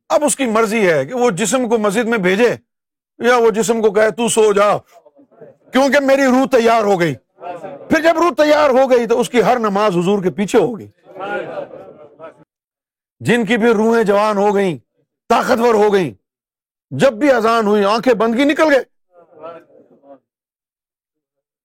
اب 0.08 0.24
اس 0.24 0.36
کی 0.36 0.46
مرضی 0.46 0.90
ہے 0.90 1.06
کہ 1.06 1.14
وہ 1.14 1.30
جسم 1.30 1.68
کو 1.68 1.78
مسجد 1.78 2.04
میں 2.04 2.18
بھیجے 2.18 2.56
یا 3.18 3.36
وہ 3.36 3.50
جسم 3.50 3.82
کو 3.82 3.90
کہے 3.90 4.10
تو 4.10 4.28
سو 4.28 4.52
جا۔ 4.52 4.78
کیونکہ 5.72 6.00
میری 6.00 6.22
روح 6.22 6.46
تیار 6.52 6.82
ہو 6.82 7.00
گئی۔ 7.00 7.14
پھر 7.88 8.02
جب 8.02 8.16
روح 8.16 8.30
تیار 8.36 8.70
ہو 8.70 8.90
گئی 8.90 9.06
تو 9.06 9.20
اس 9.20 9.30
کی 9.30 9.42
ہر 9.42 9.58
نماز 9.58 9.96
حضور 9.96 10.22
کے 10.22 10.30
پیچھے 10.30 10.58
ہو 10.58 10.78
گئی۔ 10.78 10.88
جن 13.20 13.46
کی 13.46 13.56
بھی 13.56 13.74
روحیں 13.74 14.04
جوان 14.04 14.36
ہو 14.36 14.54
گئیں، 14.54 14.78
طاقتور 15.28 15.74
ہو 15.74 15.92
گئیں، 15.92 16.14
جب 16.90 17.12
بھی 17.12 17.30
اذان 17.30 17.66
ہوئی 17.66 17.84
آنکھیں 17.84 18.14
بند 18.14 18.34
کی 18.34 18.44
نکل 18.44 18.74
گئے۔ 18.74 18.82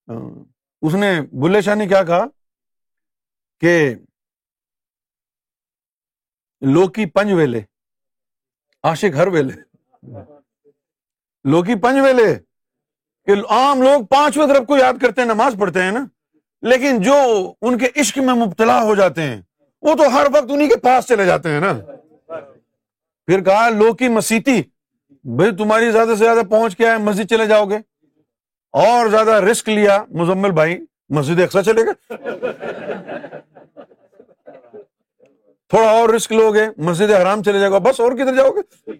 ہاں، 0.07 0.43
اس 0.81 0.93
نے 0.93 1.21
بلے 1.21 1.61
شاہ 1.61 1.75
نے 1.75 1.87
کیا 1.87 2.03
کہا 2.03 2.25
کہ 3.59 3.95
لوکی 6.61 7.05
پنج 7.05 7.33
ویلے۔ 7.33 7.61
آشک 8.83 9.15
ہر 9.15 9.27
ویلے۔ 9.27 9.53
لوکی 11.43 11.75
پنج 11.75 11.99
ویلے۔ 12.03 12.35
کہ 13.25 13.31
عام 13.49 13.81
لوگ 13.81 14.05
پانچویں 14.05 14.47
طرف 14.47 14.67
کو 14.67 14.77
یاد 14.77 14.93
کرتے 15.01 15.21
ہیں، 15.21 15.27
نماز 15.27 15.55
پڑھتے 15.59 15.83
ہیں 15.83 15.91
نا۔ 15.91 16.05
لیکن 16.61 17.01
جو 17.01 17.13
ان 17.61 17.77
کے 17.77 17.87
عشق 17.95 18.17
میں 18.17 18.33
مبتلا 18.33 18.83
ہو 18.83 18.95
جاتے 18.95 19.21
ہیں، 19.21 19.41
وہ 19.81 19.95
تو 19.95 20.03
ہر 20.13 20.27
وقت 20.33 20.45
انہیں 20.49 20.69
کے 20.69 20.75
پاس 20.75 21.07
چلے 21.07 21.25
جاتے 21.25 21.49
ہیں 21.49 21.59
نا۔ 21.59 21.73
پھر 23.25 23.43
کہا 23.43 23.69
لوکی 23.69 24.07
مسیتی، 24.07 24.61
بھائی 25.23 25.55
تمہاری 25.55 25.91
زیادہ 25.91 26.07
سے 26.07 26.15
زیادہ 26.15 26.41
پہنچ 26.49 26.75
کے 26.75 26.87
آئے 26.87 26.97
مسجد 26.97 27.25
چلے 27.29 27.45
جاؤ 27.45 27.65
گے۔ 27.65 27.77
اور 28.71 29.09
زیادہ 29.09 29.31
رسک 29.31 29.69
لیا، 29.69 30.03
مزمل 30.09 30.51
بھائی، 30.51 30.85
مسجد 31.09 31.41
اکثر 31.41 31.61
چلے 31.61 31.81
گا 31.85 32.13
تھوڑا 35.69 35.89
اور 35.89 36.09
رسک 36.09 36.31
لو 36.31 36.53
گے 36.53 36.65
مسجد 36.77 37.11
حرام 37.11 37.43
چلے 37.43 37.59
جاؤ 37.59 37.71
گا 37.71 37.77
بس 37.77 37.99
اور 37.99 38.11
کدھر 38.11 38.35
جاؤ 38.35 38.51
گے؟ 38.51 38.91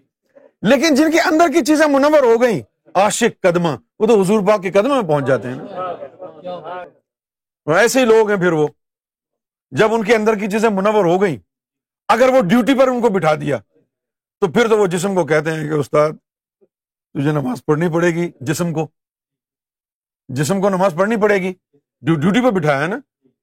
لیکن 0.62 0.94
جن 0.94 1.10
کے 1.10 1.20
اندر 1.20 1.48
کی 1.48 1.64
چیزیں 1.64 1.86
منور 1.86 2.22
ہو 2.22 2.42
گئی 2.42 2.60
عاشق 2.94 3.42
قدمہ 3.42 3.68
وہ 3.98 4.06
تو 4.06 4.20
حضور 4.20 4.46
پاک 4.46 4.62
کے 4.62 4.70
قدم 4.70 4.88
میں 4.88 5.02
پہنچ 5.02 5.26
جاتے 5.26 5.48
ہیں 5.48 5.58
ایسے 7.66 8.00
ہی 8.00 8.04
لوگ 8.04 8.30
ہیں 8.30 8.36
پھر 8.36 8.52
وہ، 8.52 8.66
جب 9.70 9.94
ان 9.94 10.04
کے 10.04 10.14
اندر 10.14 10.34
کی 10.34 10.46
چیزیں 10.50 10.68
منور 10.68 11.04
ہو 11.04 11.22
گئی 11.22 11.38
اگر 12.08 12.28
وہ 12.28 12.40
ڈیوٹی 12.40 12.74
پر 12.78 12.88
ان 12.88 13.00
کو 13.00 13.08
بٹھا 13.08 13.34
دیا، 13.34 13.58
تو 14.40 14.52
پھر 14.52 14.68
تو 14.68 14.78
وہ 14.78 14.86
جسم 14.86 15.14
کو 15.14 15.24
کہتے 15.26 15.52
ہیں 15.52 15.68
کہ 15.68 15.74
استاد، 15.74 16.12
تجھے 17.14 17.32
نماز 17.32 17.64
پڑھنی 17.64 17.88
پڑے 17.88 18.10
گی، 18.10 18.30
جسم 18.40 18.72
کو۔ 18.72 18.86
جسم 20.28 20.60
کو 20.60 20.68
نماز 20.68 20.94
پڑھنی 20.94 21.16
پڑے 21.16 21.36
گی۔ 21.36 21.52
ڈیوٹی 22.02 22.40
پہ 22.40 22.50
بٹھایا 22.50 22.82
ہے 22.82 22.86
نا۔ 22.86 22.96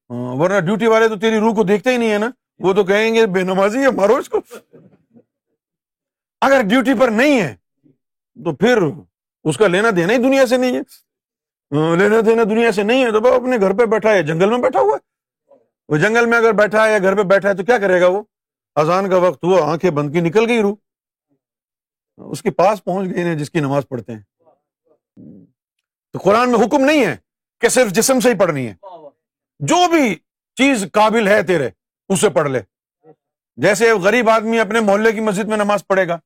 ہاں، 0.09 0.35
ورنہ 0.35 0.59
ڈیوٹی 0.59 0.87
والے 0.87 1.07
تو 1.07 1.15
تیری 1.15 1.39
روح 1.39 1.55
کو 1.55 1.63
دیکھتے 1.63 1.89
ہی 1.89 1.97
نہیں 1.97 2.11
ہے 2.11 2.17
نا۔ 2.17 2.29
وہ 2.59 2.73
تو 2.73 2.83
کہیں 2.83 3.13
گے 3.13 3.25
بے 3.25 3.43
نمازی 3.43 3.79
ہے، 3.79 3.91
مارو 3.91 4.15
اس 4.15 4.29
کو۔ 4.29 4.41
اگر 6.41 6.61
ڈیوٹی 6.61 6.93
پر 6.99 7.07
نہیں 7.07 7.41
ہے، 7.41 7.55
تو 8.43 8.55
پھر 8.55 8.77
اس 9.43 9.57
کا 9.57 9.67
لینا 9.67 9.87
دینا 9.95 10.13
ہی 10.13 10.17
دنیا 10.17 10.45
سے 10.45 10.57
نہیں 10.57 10.75
ہے۔ 10.75 10.81
ہاں، 11.75 11.95
لینا 11.95 12.15
دینا 12.25 12.43
دنیا 12.43 12.71
سے 12.71 12.83
نہیں 12.83 13.05
ہے 13.05 13.11
تو 13.11 13.33
اپنے 13.33 13.57
گھر 13.57 13.73
پہ 13.73 13.85
بیٹھا 13.85 14.09
ہے، 14.09 14.23
جنگل 14.23 14.49
میں 14.49 14.57
بیٹھا 14.57 14.79
ہوا 14.79 14.97
ہے۔ 14.97 15.17
وہ 15.87 15.97
جنگل 15.97 16.25
میں 16.25 16.37
اگر 16.37 16.51
بیٹھا 16.51 16.85
ہے 16.85 16.91
یا 16.91 16.97
گھر 16.97 17.15
پہ 17.15 17.23
بیٹھا 17.23 17.49
ہے 17.49 17.53
تو 17.53 17.65
کیا 17.65 17.77
کرے 17.77 18.01
گا 18.01 18.07
وہ؟ 18.07 18.23
اذان 18.75 19.09
کا 19.09 19.17
وقت 19.17 19.43
ہوا، 19.43 19.71
آنکھیں 19.71 19.91
بند 19.91 20.13
کی، 20.13 20.19
نکل 20.19 20.49
گئی 20.49 20.61
روح۔ 20.61 20.75
اس 22.17 22.41
کے 22.41 22.51
پاس 22.51 22.83
پہنچ 22.83 23.15
گئی 23.15 23.35
جس 23.35 23.49
کی 23.49 23.59
نماز 23.59 23.83
پڑھتے 23.89 24.13
ہیں۔ 24.13 24.21
تو 26.13 26.19
قرآن 26.19 26.51
میں 26.51 26.59
حکم 26.59 26.85
نہیں 26.85 27.05
ہے 27.05 27.15
کہ 27.59 27.69
صرف 27.69 27.91
جسم 27.91 28.19
سے 28.19 28.29
ہی 28.29 28.37
پڑھنی 28.37 28.67
ہے۔ 28.67 28.75
جو 29.59 29.89
بھی 29.89 30.15
چیز 30.55 30.85
قابل 30.93 31.27
ہے 31.27 31.43
تیرے 31.43 31.69
اسے 32.09 32.29
پڑھ 32.29 32.49
لے۔ 32.51 32.61
جیسے 33.57 33.91
غریب 34.03 34.29
آدمی 34.29 34.59
اپنے 34.59 34.79
محلے 34.79 35.11
کی 35.11 35.19
مسجد 35.19 35.47
میں 35.47 35.57
نماز 35.57 35.85
پڑھے 35.87 36.07
گا، 36.07 36.17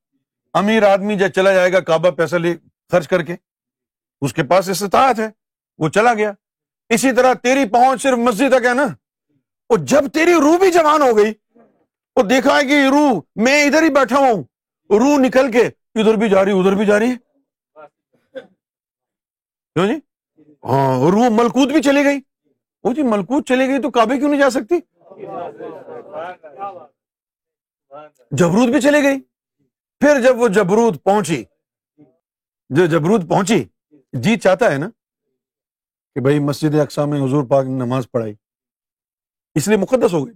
امیر 0.54 0.84
آدمی 0.84 1.16
جب 1.18 1.28
چلا 1.36 1.54
جائے 1.54 1.72
گا 1.74 1.80
کعبہ 1.80 2.10
پیسہ 2.10 2.36
لے، 2.36 2.54
خرچ 2.92 3.08
کر 3.08 3.22
کے، 3.24 3.36
اس 4.22 4.34
کے 4.34 4.44
پاس 4.44 4.70
استطاعت 4.70 5.20
ہے، 5.20 5.28
وہ 5.80 5.90
چلا 5.90 6.14
گیا۔ 6.14 6.32
اسی 6.90 7.12
طرح 7.12 7.34
تیری 7.34 7.68
پہنچ 7.70 8.02
صرف 8.02 8.18
مسجد 8.18 8.52
تک 8.52 8.66
ہے 8.66 8.74
نا؟ 8.74 8.86
وہ 9.70 9.78
جب 9.92 10.08
تیری 10.14 10.34
روح 10.34 10.58
بھی 10.58 10.72
جوان 10.72 11.02
ہو 11.02 11.18
گئی 11.18 11.34
وہ 12.16 12.24
دیکھا 12.24 12.58
ہے 12.58 12.64
کہ 12.68 12.88
روح، 12.92 13.20
میں 13.36 13.64
ادھر 13.64 13.84
ہی 13.84 13.90
بیٹھا 13.90 14.20
ہوں، 14.20 14.44
روح 14.90 15.18
نکل 15.20 15.52
کے، 15.52 15.64
ادھر 15.96 16.16
بھی 16.16 16.30
جا 16.30 16.44
رہی، 16.46 16.60
ادھر 16.60 16.76
بھی 16.76 16.86
جا 16.86 17.00
رہی 17.00 17.16
کیوں 19.76 19.86
جی؟ 19.88 20.00
ہاں 20.64 21.12
روح 21.12 21.28
ملکوت 21.32 21.72
بھی 21.72 21.82
چلی 21.82 22.04
گئی۔ 22.04 22.20
وہ 22.84 22.94
جی 22.94 23.04
ملکوت 23.04 23.48
چلی 23.48 23.68
گئی 23.68 23.82
تو 23.82 23.90
کعبے 23.92 24.18
کیوں 24.18 24.30
نہیں 24.30 24.40
جا 24.40 24.50
سکتی؟ 24.50 24.80
جبرود 28.32 28.70
بھی 28.70 28.82
چلی 28.82 29.04
گئی۔ 29.04 29.20
پھر 30.00 30.22
جب 30.22 30.38
وہ 30.38 30.48
جبرود 30.48 31.04
پہنچی، 31.04 31.44
جو 32.70 32.86
جبرود 32.86 33.30
پہنچی 33.30 33.64
جی 34.14 34.40
چاہتا 34.40 34.72
ہے 34.72 34.78
نا 34.78 34.90
کہ 36.16 36.22
بھائی 36.22 36.40
مسجد 36.40 36.76
اقسام 36.76 37.10
میں 37.10 37.20
حضور 37.22 37.44
پاک 37.44 37.66
نے 37.66 37.86
نماز 37.86 38.08
پڑھائی۔ 38.12 38.36
اس 39.56 39.68
لیے 39.68 39.78
مقدس 39.78 40.14
ہو 40.14 40.28
گئی۔ 40.28 40.36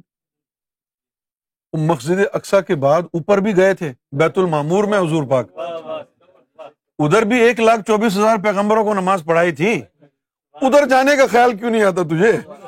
مسجد 1.88 2.20
اقسا 2.34 2.62
کے 2.62 2.75
بعد 2.75 3.01
اوپر 3.01 3.38
بھی 3.38 3.58
گئے 3.58 3.74
تھے، 3.74 3.94
بیت 4.12 4.38
المامور 4.38 4.84
میں 4.84 5.00
حضور 5.00 5.24
پاک۔ 5.30 5.60
ادھر 7.00 7.22
بھی 7.22 7.42
ایک 7.42 7.60
لاکھ 7.60 7.82
چوبیس 7.88 8.18
ہزار 8.18 8.38
پیغمبروں 8.44 8.84
کو 8.84 8.94
نماز 8.94 9.24
پڑھائی 9.25 9.51
تھی۔ 9.51 9.82
ادھر 10.54 10.88
جانے 10.88 11.15
کا 11.15 11.27
خیال 11.27 11.58
کیوں 11.58 11.70
نہیں 11.70 11.84
آتا 11.84 12.04
تجھے؟ 12.04 12.64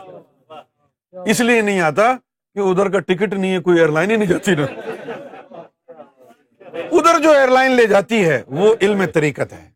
اس 1.12 1.40
لیے 1.40 1.62
نہیں 1.62 1.82
آتا 1.82 2.16
کہ 2.54 2.60
ادھر 2.60 2.92
کا 2.92 3.00
ٹکٹ 3.00 3.34
نہیں 3.34 3.54
ہے، 3.54 3.60
کوئی 3.60 3.78
ایئر 3.78 3.90
لائن 3.90 4.12
ہی 4.12 4.16
نہیں 4.16 4.30
جاتی 4.30 4.56
نا۔ 4.56 4.66
ادھر 6.92 7.22
جو 7.24 7.32
ایئر 7.32 7.48
لائن 7.48 7.72
لے 7.72 7.88
جاتی 7.88 8.30
ہے، 8.30 8.44
وہ 8.48 8.76
علم 8.82 9.06
طریقت 9.06 9.54
ہے۔ 9.54 9.70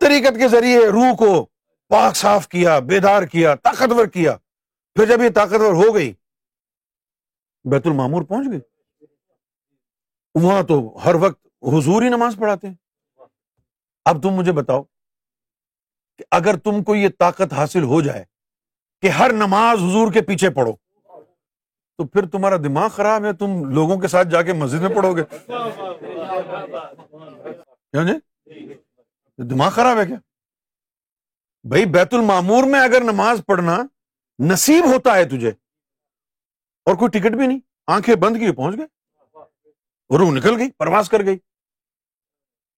طریقت 0.00 0.38
کے 0.38 0.48
ذریعے 0.48 0.78
روح 0.78 1.16
کو 1.18 1.46
پاک 1.88 2.16
صاف 2.16 2.48
کیا، 2.48 2.78
بیدار 2.78 3.22
کیا، 3.22 3.54
طاقتور 3.54 4.06
کیا۔ 4.06 4.36
پھر 4.94 5.06
جب 5.06 5.22
یہ 5.22 5.28
طاقتور 5.28 5.72
ہو 5.72 5.94
گئی، 5.94 6.14
بیت 7.70 7.86
المامور 7.86 8.22
پہنچ 8.22 8.46
گئی۔ 8.52 8.60
وہاں 10.42 10.62
تو 10.62 10.98
ہر 11.04 11.14
وقت 11.14 11.46
حضور 11.62 12.02
ہی 12.02 12.08
نماز 12.08 12.36
پڑھاتے 12.40 12.68
ہیں۔ 12.68 12.74
اب 14.04 14.22
تم 14.22 14.30
مجھے 14.30 14.52
بتاؤ 14.52 14.82
کہ 16.18 16.24
اگر 16.30 16.56
تم 16.56 16.82
کو 16.82 16.94
یہ 16.94 17.08
طاقت 17.18 17.52
حاصل 17.52 17.82
ہو 17.82 18.00
جائے 18.00 18.24
کہ 19.02 19.08
ہر 19.08 19.32
نماز 19.32 19.78
حضور 19.78 20.12
کے 20.12 20.20
پیچھے 20.22 20.50
پڑھو۔ 20.50 20.72
تو 21.98 22.06
پھر 22.06 22.26
تمہارا 22.26 22.56
دماغ 22.56 22.88
خراب 22.88 23.24
ہے، 23.24 23.32
تم 23.32 23.50
لوگوں 23.74 23.96
کے 24.00 24.08
ساتھ 24.08 24.28
جا 24.28 24.42
کے 24.42 24.52
مسجد 24.52 24.80
میں 24.80 24.94
پڑھو 24.96 25.16
گے۔ 25.16 25.22
جی، 27.94 28.18
دماغ 29.38 29.70
خراب 29.70 29.98
ہے 29.98 30.06
کیا؟ 30.06 30.16
بھائی، 31.68 31.84
بیت 31.86 32.14
المامور 32.14 32.64
میں 32.70 32.80
اگر 32.80 33.02
نماز 33.02 33.40
پڑھنا 33.46 33.76
نصیب 34.38 34.84
ہوتا 34.92 35.14
ہے 35.16 35.24
تجھے، 35.28 35.50
اور 36.86 36.94
کوئی 36.96 37.18
ٹکٹ 37.18 37.36
بھی 37.36 37.46
نہیں، 37.46 37.60
آنکھیں 37.86 38.14
بند 38.22 38.36
کی 38.36 38.52
پہنچ 38.52 38.76
گئے۔ 38.78 38.86
روح 40.10 40.32
نکل 40.32 40.58
گئی، 40.58 40.70
پرواز 40.78 41.08
کر 41.10 41.24
گئی۔ 41.26 41.38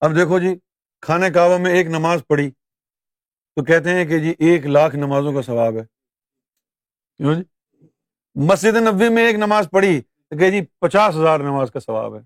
اب 0.01 0.17
دیکھو 0.17 0.39
جی 0.39 0.55
کھانے 1.03 1.31
کعبہ 1.31 1.57
میں 1.59 1.73
ایک 1.73 1.87
نماز 1.87 2.23
پڑھی 2.29 2.51
تو 2.51 3.65
کہتے 3.65 3.95
ہیں 3.95 4.05
کہ 4.05 4.19
جی 4.19 4.35
ایک 4.39 4.67
لاکھ 4.67 4.97
نمازوں 4.97 5.33
کا 5.33 5.43
ثواب 5.43 5.77
ہے۔ 5.77 5.94
جی۔ 7.19 7.43
مسجد 8.35 8.77
نبی 8.77 9.09
میں 9.09 9.27
ایک 9.27 9.37
نماز 9.37 9.69
پڑھی، 9.71 10.01
تو 10.01 10.39
کہ 10.39 10.51
جی 10.51 10.61
پچاس 10.81 11.17
ہزار 11.17 11.41
نماز 11.41 11.71
کا 11.71 11.81
ثواب 11.81 12.15
ہے۔ 12.15 12.21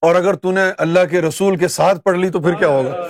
اور 0.00 0.14
اگر 0.14 0.34
تو 0.34 0.52
نے 0.52 0.60
اللہ 0.78 0.98
کے 1.10 1.20
رسول 1.20 1.56
کے 1.56 1.68
ساتھ 1.68 2.00
پڑھ 2.00 2.18
لی 2.18 2.30
تو 2.30 2.40
پھر 2.40 2.54
کیا 2.54 2.68
ہوگا؟ 2.68 3.06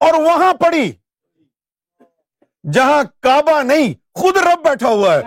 اور 0.00 0.20
وہاں 0.20 0.54
پڑھی، 0.54 0.92
جہاں 2.72 3.02
کعبہ 3.20 3.62
نہیں، 3.62 3.94
خود 4.14 4.36
رب 4.36 4.64
بیٹھا 4.64 4.88
ہوا 4.88 5.14
ہے۔ 5.14 5.22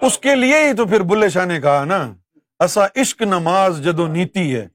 اس 0.00 0.18
کے 0.18 0.34
لیے 0.34 0.68
ہی 0.68 0.72
تو 0.72 0.86
پھر 0.86 1.00
بلے 1.00 1.28
شاہ 1.28 1.46
نے 1.46 1.60
کہا 1.60 1.84
نا 1.84 2.14
ایسا 2.60 2.86
عشق 2.96 3.22
نماز 3.22 3.84
جدو 3.84 4.06
نیتی 4.06 4.56
ہے، 4.56 4.68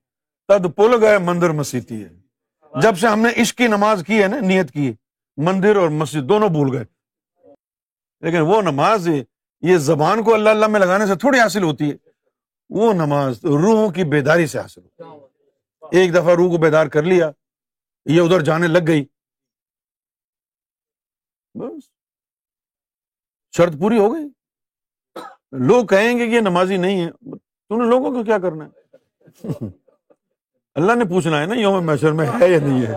تد 0.48 0.76
پل 0.76 1.04
گئے 1.04 1.18
مندر 1.18 1.50
مسیتی 1.50 2.04
ہے۔ 2.04 2.10
جب 2.82 2.98
سے 2.98 3.08
ہم 3.08 3.20
نے 3.20 3.42
عشق 3.42 3.58
کی 3.58 3.68
نماز 3.68 4.04
کی 4.08 4.24
ہے 4.24 4.28
نا، 4.28 4.40
نیت 4.40 4.72
کی 4.72 4.94
مندر 5.38 5.76
اور 5.76 5.90
مسجد 5.90 6.30
دونوں 6.30 6.50
بھول 6.50 6.78
گئے۔ 6.78 6.86
لیکن 8.22 8.38
وہ 8.38 8.62
نماز 8.62 9.08
یہ 9.62 9.78
زبان 9.78 10.24
کو 10.24 10.34
اللہ 10.34 10.50
اللہ 10.50 10.68
میں 10.68 10.80
لگانے 10.80 11.08
سے 11.08 11.16
تھوڑی 11.16 11.40
حاصل 11.40 11.64
ہوتی 11.64 11.92
ہے۔ 11.92 11.96
وہ 12.70 12.94
نماز 12.94 13.46
روحوں 13.46 13.90
کی 13.90 14.04
بیداری 14.04 14.48
سے 14.48 14.60
حاصل 14.60 14.82
ہوتی 14.82 15.04
ایک 16.00 16.14
دفعہ 16.14 16.36
روح 16.36 16.52
کو 16.52 16.58
بیدار 16.58 16.88
کر 16.88 17.04
لیا، 17.04 17.32
یہ 18.06 18.22
ادھر 18.22 18.42
جانے 18.42 18.68
لگ 18.68 18.80
گئی۔ 18.88 19.06
بس۔ 21.56 21.90
شرط 23.58 23.74
پوری 23.80 23.98
ہو 23.98 24.14
گئی۔ 24.14 24.24
لوگ 25.52 25.86
کہیں 25.86 26.20
گے 26.20 26.30
کہ 26.30 26.36
یہ 26.36 26.40
نمازی 26.40 26.78
نہیں 26.78 27.06
ہے۔ 27.06 27.12
تم 27.70 27.82
نے 27.82 27.90
لوگوں 27.90 28.12
کو 28.12 28.24
کیا 28.24 28.40
کرنا 28.40 28.66
ہے؟ 28.66 28.70
اللہ 30.76 30.94
نے 30.94 31.06
پوچھنا 31.06 31.42
ہے 31.42 31.46
نا 31.46 31.56
یوم 31.56 31.86
میشر 31.86 32.12
میں 32.12 32.28
ہے 32.28 32.52
یا 32.52 32.60
نہیں 32.60 32.88
ہے؟ 32.88 32.96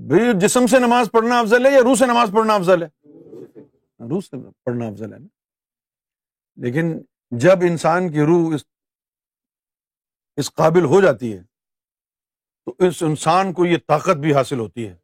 بھائی 0.00 0.40
جسم 0.40 0.66
سے 0.66 0.78
نماز 0.78 1.10
پڑھنا 1.12 1.38
افضل 1.38 1.66
ہے 1.66 1.70
یا 1.70 1.78
روح 1.84 1.94
سے 1.94 2.06
نماز 2.06 2.28
پڑھنا 2.34 2.54
افضل 2.54 2.82
ہے؟ 2.82 2.88
روح 4.08 4.20
سے 4.20 4.50
پڑھنا 4.64 4.86
افضل 4.86 5.12
ہے 5.12 5.18
نا۔ 5.18 5.26
لیکن 6.56 7.02
جب 7.30 7.56
انسان 7.70 8.12
کی 8.12 8.20
روح 8.20 8.54
اس 8.54 8.64
اس 10.36 10.54
قابل 10.54 10.84
ہو 10.84 11.00
جاتی 11.00 11.36
ہے، 11.36 11.42
تو 12.64 12.74
اس 12.78 13.02
انسان 13.02 13.52
کو 13.52 13.66
یہ 13.66 13.76
طاقت 13.86 14.16
بھی 14.16 14.34
حاصل 14.34 14.58
ہوتی 14.58 14.88
ہے 14.88 14.96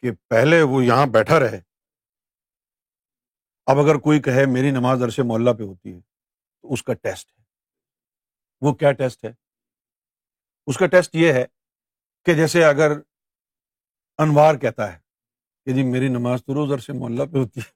کہ 0.00 0.12
پہلے 0.28 0.62
وہ 0.62 0.84
یہاں 0.84 1.06
بیٹھا 1.06 1.40
رہے۔ 1.40 1.60
اب 3.66 3.78
اگر 3.78 3.94
کوئی 3.94 4.22
کہے 4.22 4.46
میری 4.46 4.70
نماز 4.70 5.02
عرش 5.02 5.20
محلہ 5.24 5.50
پہ 5.58 5.62
ہوتی 5.62 5.94
ہے، 5.94 6.00
تو 6.62 6.72
اس 6.72 6.82
کا 6.82 6.94
ٹیسٹ 6.94 7.38
ہے۔ 7.38 7.42
وہ 8.60 8.74
کیا 8.74 8.92
ٹیسٹ 8.92 9.24
ہے؟ 9.24 9.32
اس 10.66 10.78
کا 10.78 10.86
ٹیسٹ 10.86 11.14
یہ 11.14 11.32
ہے 11.32 11.46
کہ 12.24 12.34
جیسے 12.34 12.64
اگر 12.64 12.92
انوار 14.22 14.54
کہتا 14.54 14.92
ہے 14.92 14.98
کہ 15.64 15.72
جی 15.72 15.82
میری 15.82 16.08
نماز 16.08 16.44
تو 16.44 16.54
روز 16.54 16.72
عرش 16.72 16.90
محلہ 16.90 17.22
پہ 17.32 17.38
ہوتی 17.38 17.60
ہے۔ 17.60 17.70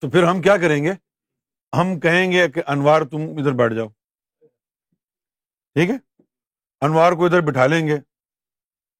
تو 0.00 0.10
پھر 0.10 0.22
ہم 0.22 0.42
کیا 0.42 0.56
کریں 0.56 0.84
گے؟ 0.84 0.92
ہم 1.80 2.00
کہیں 2.00 2.32
گے 2.32 2.48
کہ 2.48 2.62
انوار 2.66 3.02
تم 3.02 3.18
ادھر 3.38 3.52
بیٹھ 3.52 3.74
جاؤ۔ 3.74 3.88
ٹھیک 5.74 5.90
ہے؟ 5.90 6.22
انوار 6.80 7.12
کو 7.12 7.26
ادھر 7.26 7.40
بٹھا 7.40 7.66
لیں 7.66 7.86
گے 7.86 7.94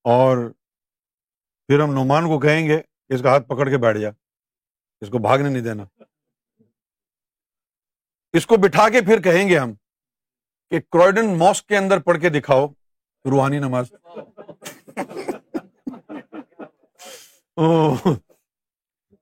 اور 0.05 0.51
پھر 1.67 1.81
ہم 1.81 1.95
نعمان 1.95 2.25
کو 2.25 2.41
کہیں 2.41 2.69
گے 2.69 2.83
کہ 3.09 3.12
اس 3.15 3.23
کا 3.23 3.29
ہاتھ 3.29 3.49
پکڑ 3.49 3.71
کے 3.71 3.79
بیٹھ 3.79 3.99
جا۔ 3.99 4.09
اس 5.01 5.09
کو 5.11 5.19
بھاگنے 5.19 5.49
نہیں 5.49 5.62
دینا۔ 5.62 5.85
اس 8.33 8.47
کو 8.47 8.57
بٹھا 8.57 8.89
کے 8.89 9.01
پھر 9.01 9.23
کہیں 9.23 9.49
گے 9.49 9.59
ہم 9.59 9.75
کہ 10.71 10.81
کروڈن 10.81 11.39
ماسک 11.39 11.67
کے 11.67 11.77
اندر 11.77 12.01
پڑھ 12.01 12.21
کے 12.21 12.29
دکھاؤ۔ 12.29 12.67
روحانی 13.31 13.59
نماز۔ 13.59 13.87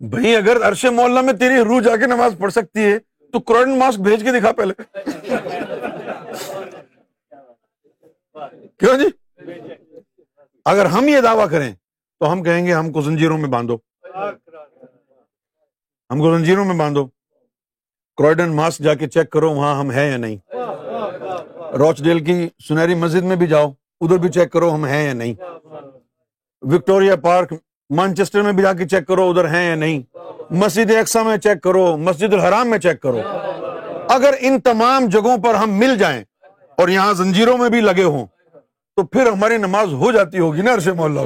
بھائی، 0.00 0.37
اگر 0.37 0.69
عرش 0.69 0.85
محلہ 0.85 1.21
میں 1.21 1.33
تیری 1.33 1.57
روح 1.57 1.80
جا 1.80 1.97
کے 1.97 2.07
نماز 2.07 2.35
پڑھ 2.38 2.52
سکتی 2.52 2.80
ہے، 2.80 2.99
تو 2.99 3.40
کروڈن 3.40 3.78
ماسک 3.78 4.00
بھیج 4.00 4.23
کے 4.23 4.40
دکھا 4.40 4.52
پہلے۔ 4.52 4.75
کیوں 8.78 8.99
جی؟ 8.99 9.04
اگر 10.64 10.87
ہم 10.87 11.09
یہ 11.09 11.21
دعویٰ 11.21 11.50
کریں، 11.50 11.75
تو 12.21 12.33
ہم 12.33 12.42
کہیں 12.42 12.66
گے 12.66 12.75
ہم 12.75 12.92
کو 12.92 13.00
زنجیروں 13.00 13.38
میں 13.38 13.49
باندھو۔ 13.49 13.76
ہم 16.11 16.19
کو 16.19 16.37
زنجیروں 16.37 16.64
میں 16.64 16.75
باندھو۔ 16.75 17.07
کرائڈن 18.16 18.57
ماسک 18.57 18.78
جا 18.78 18.95
کے 18.95 19.09
چیک 19.09 19.30
کرو 19.30 19.50
وہاں 19.50 19.80
ہم 19.80 19.90
ہیں 19.90 20.11
یا 20.11 20.16
نہیں۔ 20.16 20.37
روچ 21.78 22.02
ڈیل 22.02 22.25
کی 22.25 22.49
سنہری 22.69 22.95
مسجد 22.95 23.23
میں 23.23 23.37
بھی 23.37 23.47
جاؤ۔ 23.47 23.73
ادھر 24.00 24.19
بھی 24.19 24.28
چیک 24.28 24.52
کرو 24.52 24.75
ہم 24.75 24.85
ہیں 24.85 25.07
یا 25.07 25.12
نہیں۔ 25.12 25.35
وکٹوریا 26.62 27.16
پارک 27.16 27.52
مانچسٹر 27.90 28.42
میں 28.42 28.52
بھی 28.52 28.62
جا 28.62 28.73
کے 28.73 28.88
چیک 28.88 29.07
کرو 29.07 29.30
ادھر 29.30 29.49
ہیں 29.49 29.69
یا 29.69 29.75
نہیں۔ 29.75 30.02
مسجد 30.50 30.90
اقسا 30.90 31.23
میں 31.23 31.37
چیک 31.37 31.62
کرو 31.62 31.97
مسجد 31.97 32.35
الحرام 32.35 32.71
میں 32.71 32.78
چیک 32.78 33.00
کرو۔ 33.02 33.21
اگر 34.09 34.35
ان 34.40 34.61
تمام 34.61 35.07
جگہوں 35.07 35.38
پر 35.38 35.54
ہم 35.54 35.78
مل 35.78 35.97
جائیں 35.99 36.25
اور 36.78 36.88
یہاں 36.88 37.12
زنجیروں 37.12 37.59
میں 37.59 37.69
بھی 37.69 37.80
لگے 37.80 38.04
ہوں 38.04 38.26
تو 38.97 39.02
پھر 39.02 39.26
ہماری 39.26 39.57
نماز 39.57 39.92
ہو 39.92 40.12
جاتی 40.12 40.38
ہوگی 40.38 40.62
نا 40.62 40.75
عرش 40.75 40.88
محلہ 40.88 41.21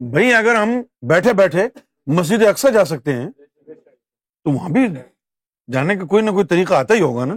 بھائی 0.00 0.34
اگر 0.34 0.54
ہم 0.54 0.82
بیٹھے 1.02 1.32
بیٹھے 1.32 1.68
مسجد 2.06 2.46
اکثر 2.46 2.70
جا 2.70 2.84
سکتے 2.84 3.12
ہیں 3.12 3.28
تو 4.46 4.50
وہاں 4.50 4.68
بھی 4.68 4.86
جانے 5.72 5.96
کا 5.96 6.04
کوئی 6.04 6.24
نہ 6.24 6.30
کوئی 6.30 6.46
طریقہ 6.46 6.74
آتا 6.74 6.94
ہی 6.94 7.00
ہوگا 7.00 7.24
نا؟ 7.24 7.34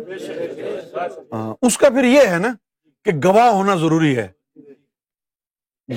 ہاں، 1.31 1.55
اس 1.61 1.77
کا 1.77 1.89
پھر 1.89 2.03
یہ 2.03 2.21
ہے 2.27 2.37
نا 2.37 2.47
کہ 3.05 3.11
گواہ 3.23 3.49
ہونا 3.49 3.75
ضروری 3.75 4.17
ہے۔ 4.17 4.27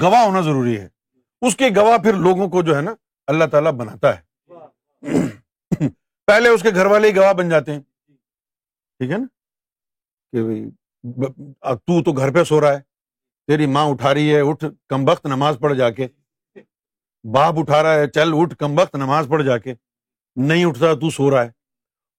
گواہ 0.02 0.24
ہونا 0.24 0.40
ضروری 0.40 0.80
ہے۔ 0.80 0.88
اس 1.42 1.56
کے 1.56 1.64
گواہ 1.76 1.98
پھر 1.98 2.14
لوگوں 2.14 2.48
کو 2.48 2.62
جو 2.62 2.76
ہے 2.76 2.80
نا 2.80 2.94
اللہ 3.26 3.44
تعالیٰ 3.44 3.72
بناتا 3.72 4.16
ہے۔ 4.16 4.26
پہلے 6.26 6.48
اس 6.48 6.62
کے 6.62 6.70
گھر 6.70 6.86
والے 6.86 7.08
ہی 7.08 7.16
گواہ 7.16 7.32
بن 7.32 7.48
جاتے 7.48 7.72
ہیں۔ 7.72 7.80
ٹھیک 8.98 9.10
ہے 9.10 9.16
نا؟ 9.16 9.26
کہ 10.32 10.42
تو 11.64 12.02
تو 12.02 12.12
گھر 12.12 12.32
پہ 12.34 12.44
سو 12.44 12.60
رہا 12.60 12.72
ہے۔ 12.72 12.80
تیری 13.46 13.66
ماں 13.66 13.86
اٹھا 13.86 14.14
رہی 14.14 14.34
ہے 14.34 14.40
اٹھ 14.40 14.64
کم 14.88 15.08
وقت 15.08 15.26
نماز 15.26 15.56
پڑھ 15.60 15.74
جا 15.74 15.90
کے۔ 15.90 16.06
باپ 17.32 17.54
اٹھا 17.58 17.82
رہا 17.82 17.94
ہے 17.94 18.06
چل 18.08 18.28
اٹھ 18.32 18.56
کم 18.56 18.78
وقت 18.78 18.94
نماز 18.94 19.26
پڑھ 19.28 19.42
جا 19.42 19.58
کے۔ 19.58 19.74
نہیں 20.36 20.64
اٹھتا 20.64 20.94
تو 20.94 21.10
سو 21.10 21.30
رہا 21.30 21.44
ہے۔ 21.44 21.65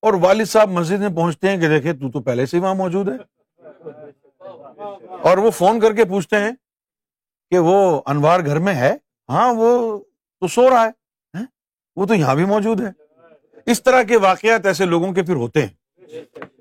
اور 0.01 0.13
والد 0.13 0.45
صاحب 0.45 0.69
مسجد 0.69 0.99
میں 0.99 1.09
پہنچتے 1.09 1.49
ہیں 1.49 1.57
کہ 1.57 1.67
دیکھے 1.67 1.93
تو 1.93 2.11
تو 2.11 2.21
پہلے 2.21 2.45
سے 2.45 2.59
وہاں 2.59 2.75
موجود 2.75 3.09
ہے 3.09 3.15
اور 5.21 5.37
وہ 5.37 5.51
فون 5.51 5.79
کر 5.79 5.93
کے 5.93 6.05
پوچھتے 6.05 6.35
ہیں 6.35 6.51
کہ 7.51 7.59
وہ 7.59 8.01
انوار 8.05 8.39
گھر 8.39 8.59
میں 8.59 8.73
ہے؟ 8.73 8.97
ہاں 9.29 9.53
وہ 9.53 9.99
تو 10.39 10.47
سو 10.47 10.69
رہا 10.69 10.83
ہے۔ 10.83 10.89
ہاں، 11.37 11.45
وہ 11.95 12.05
تو 12.05 12.13
یہاں 12.13 12.35
بھی 12.35 12.45
موجود 12.45 12.81
ہے۔ 12.81 12.91
اس 13.65 13.83
طرح 13.83 14.03
کے 14.03 14.17
واقعات 14.17 14.65
ایسے 14.65 14.85
لوگوں 14.85 15.13
کے 15.13 15.23
پھر 15.23 15.35
ہوتے 15.35 15.65
ہیں، 15.65 16.01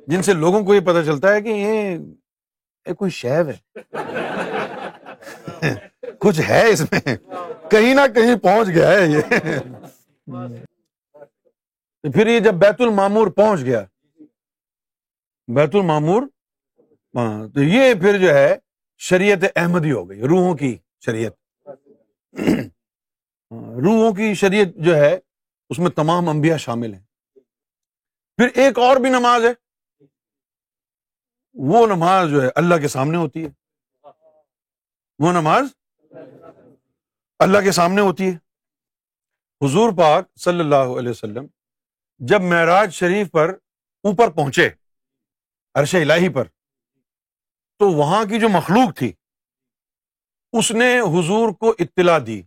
جن 0.07 0.23
سے 0.23 0.33
لوگوں 0.33 0.65
کو 0.65 0.75
یہ 0.75 0.81
پتا 0.81 1.05
چلتا 1.05 1.33
ہے 1.33 1.43
کہ 1.43 1.49
یہ 1.49 1.99
کوئی 2.95 3.11
شیو 3.11 3.33
ہے۔ 3.33 3.83
کچھ 6.19 6.41
ہے 6.49 6.69
اس 6.69 6.93
میں۔ 6.93 7.17
کہیں 7.71 7.95
نہ 7.95 8.01
کہیں 8.15 8.37
پہنچ 8.37 8.69
گیا 8.69 8.91
ہے 8.91 9.07
یہ۔ 9.07 9.21
پھر 12.03 12.27
یہ 12.27 12.41
جب 12.41 12.55
بیت 12.55 12.81
المامور 12.81 13.27
پہنچ 13.27 13.61
گیا، 13.61 13.85
بیت 15.55 15.75
المامور 15.75 16.23
ہاں 17.15 17.49
تو 17.49 17.63
یہ 17.63 17.95
پھر 17.95 18.19
جو 18.19 18.35
ہے، 18.35 18.59
شریعت 18.99 19.39
احمدی 19.57 19.93
ہو 19.93 20.11
گئی، 20.11 20.21
روحوں 20.21 20.57
کی 20.57 20.79
شریعت۔ 21.05 21.33
ہاں، 23.51 23.75
روحوں 23.75 24.15
کی 24.15 24.35
شریعت 24.35 24.67
جو 24.77 24.97
ہے، 24.97 25.19
اس 25.71 25.79
میں 25.79 25.91
تمام 25.91 26.29
انبیاء 26.29 26.57
شامل 26.57 26.95
ہیں۔ 26.95 27.03
پھر 28.37 28.49
ایک 28.55 28.79
اور 28.79 28.97
بھی 28.97 29.11
نماز 29.11 29.45
ہے، 29.45 29.53
وہ 31.55 31.87
نماز 31.87 32.31
جو 32.31 32.43
ہے، 32.43 32.49
اللہ 32.57 32.75
کے 32.75 32.89
سامنے 32.89 33.17
ہوتی 33.17 33.45
ہے۔ 33.45 33.51
وہ 35.19 35.33
نماز 35.33 35.65
اللہ 37.39 37.59
کے 37.59 37.73
سامنے 37.73 38.01
ہوتی 38.01 38.25
ہے۔ 38.25 38.37
حضور 39.67 39.93
پاک 39.99 40.29
صلی 40.37 40.61
اللہ 40.61 40.99
علیہ 40.99 41.11
وسلم 41.11 41.47
جب 42.19 42.41
معراج 42.41 42.95
شریف 42.95 43.31
پر 43.31 43.49
اوپر 44.03 44.31
پہنچے، 44.31 44.71
عرش 45.75 45.95
الہی 45.95 46.29
پر، 46.29 46.45
تو 47.79 47.91
وہاں 47.91 48.25
کی 48.25 48.41
جو 48.41 48.49
مخلوق 48.49 48.97
تھی، 48.97 49.13
اس 50.53 50.71
نے 50.71 51.01
حضور 51.01 51.53
کو 51.53 51.75
اطلاع 51.79 52.19
دی 52.27 52.43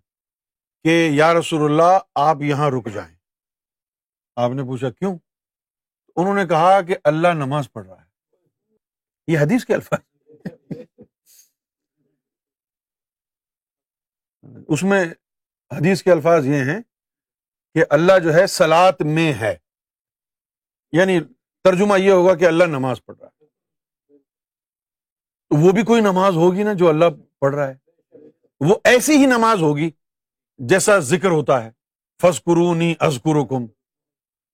کہ 0.83 1.09
یا 1.11 1.33
رسول 1.33 1.71
اللہ 1.71 1.99
آپ 2.15 2.37
یہاں 2.41 2.69
رک 2.69 2.93
جائیں۔ 2.93 3.15
آپ 4.35 4.51
نے 4.51 4.63
پوچھا 4.63 4.89
کیوں؟ 4.89 5.17
انہوں 6.15 6.33
نے 6.33 6.45
کہا 6.45 6.81
کہ 6.81 6.95
اللہ 7.03 7.27
نماز 7.27 7.71
پڑھ 7.73 7.87
رہا 7.87 8.01
ہے۔ 8.01 8.09
یہ 9.27 9.39
حدیث 9.39 9.65
کے 9.65 9.73
الفاظ۔ 9.75 9.99
اس 14.67 14.83
میں 14.83 15.05
حدیث 15.71 16.03
کے 16.03 16.11
الفاظ 16.11 16.45
یہ 16.45 16.55
ہیں 16.55 16.81
کہ 17.73 17.83
اللہ 17.89 18.19
جو 18.23 18.33
ہے 18.33 18.47
سلاد 18.47 18.93
میں 18.99 19.33
ہے۔ 19.33 19.55
یعنی 20.91 21.19
ترجمہ 21.63 21.99
یہ 21.99 22.11
ہوگا 22.11 22.35
کہ 22.35 22.45
اللہ 22.45 22.63
نماز 22.63 22.97
پڑھ 23.05 23.17
رہا 23.19 23.27
ہے۔ 23.27 23.39
وہ 25.49 25.71
بھی 25.71 25.83
کوئی 25.83 26.01
نماز 26.01 26.35
ہوگی 26.35 26.63
نا 26.63 26.73
جو 26.73 26.89
اللہ 26.89 27.05
پڑھ 27.39 27.55
رہا 27.55 27.67
ہے؟ 27.67 27.75
وہ 28.59 28.75
ایسی 28.83 29.17
ہی 29.17 29.25
نماز 29.25 29.61
ہوگی 29.61 29.91
جیسا 30.57 30.99
ذکر 30.99 31.27
ہوتا 31.27 31.63
ہے۔ 31.63 31.71
فس 32.21 32.43
قرونی 32.43 32.93
ازکر 32.99 33.45
کم 33.49 33.67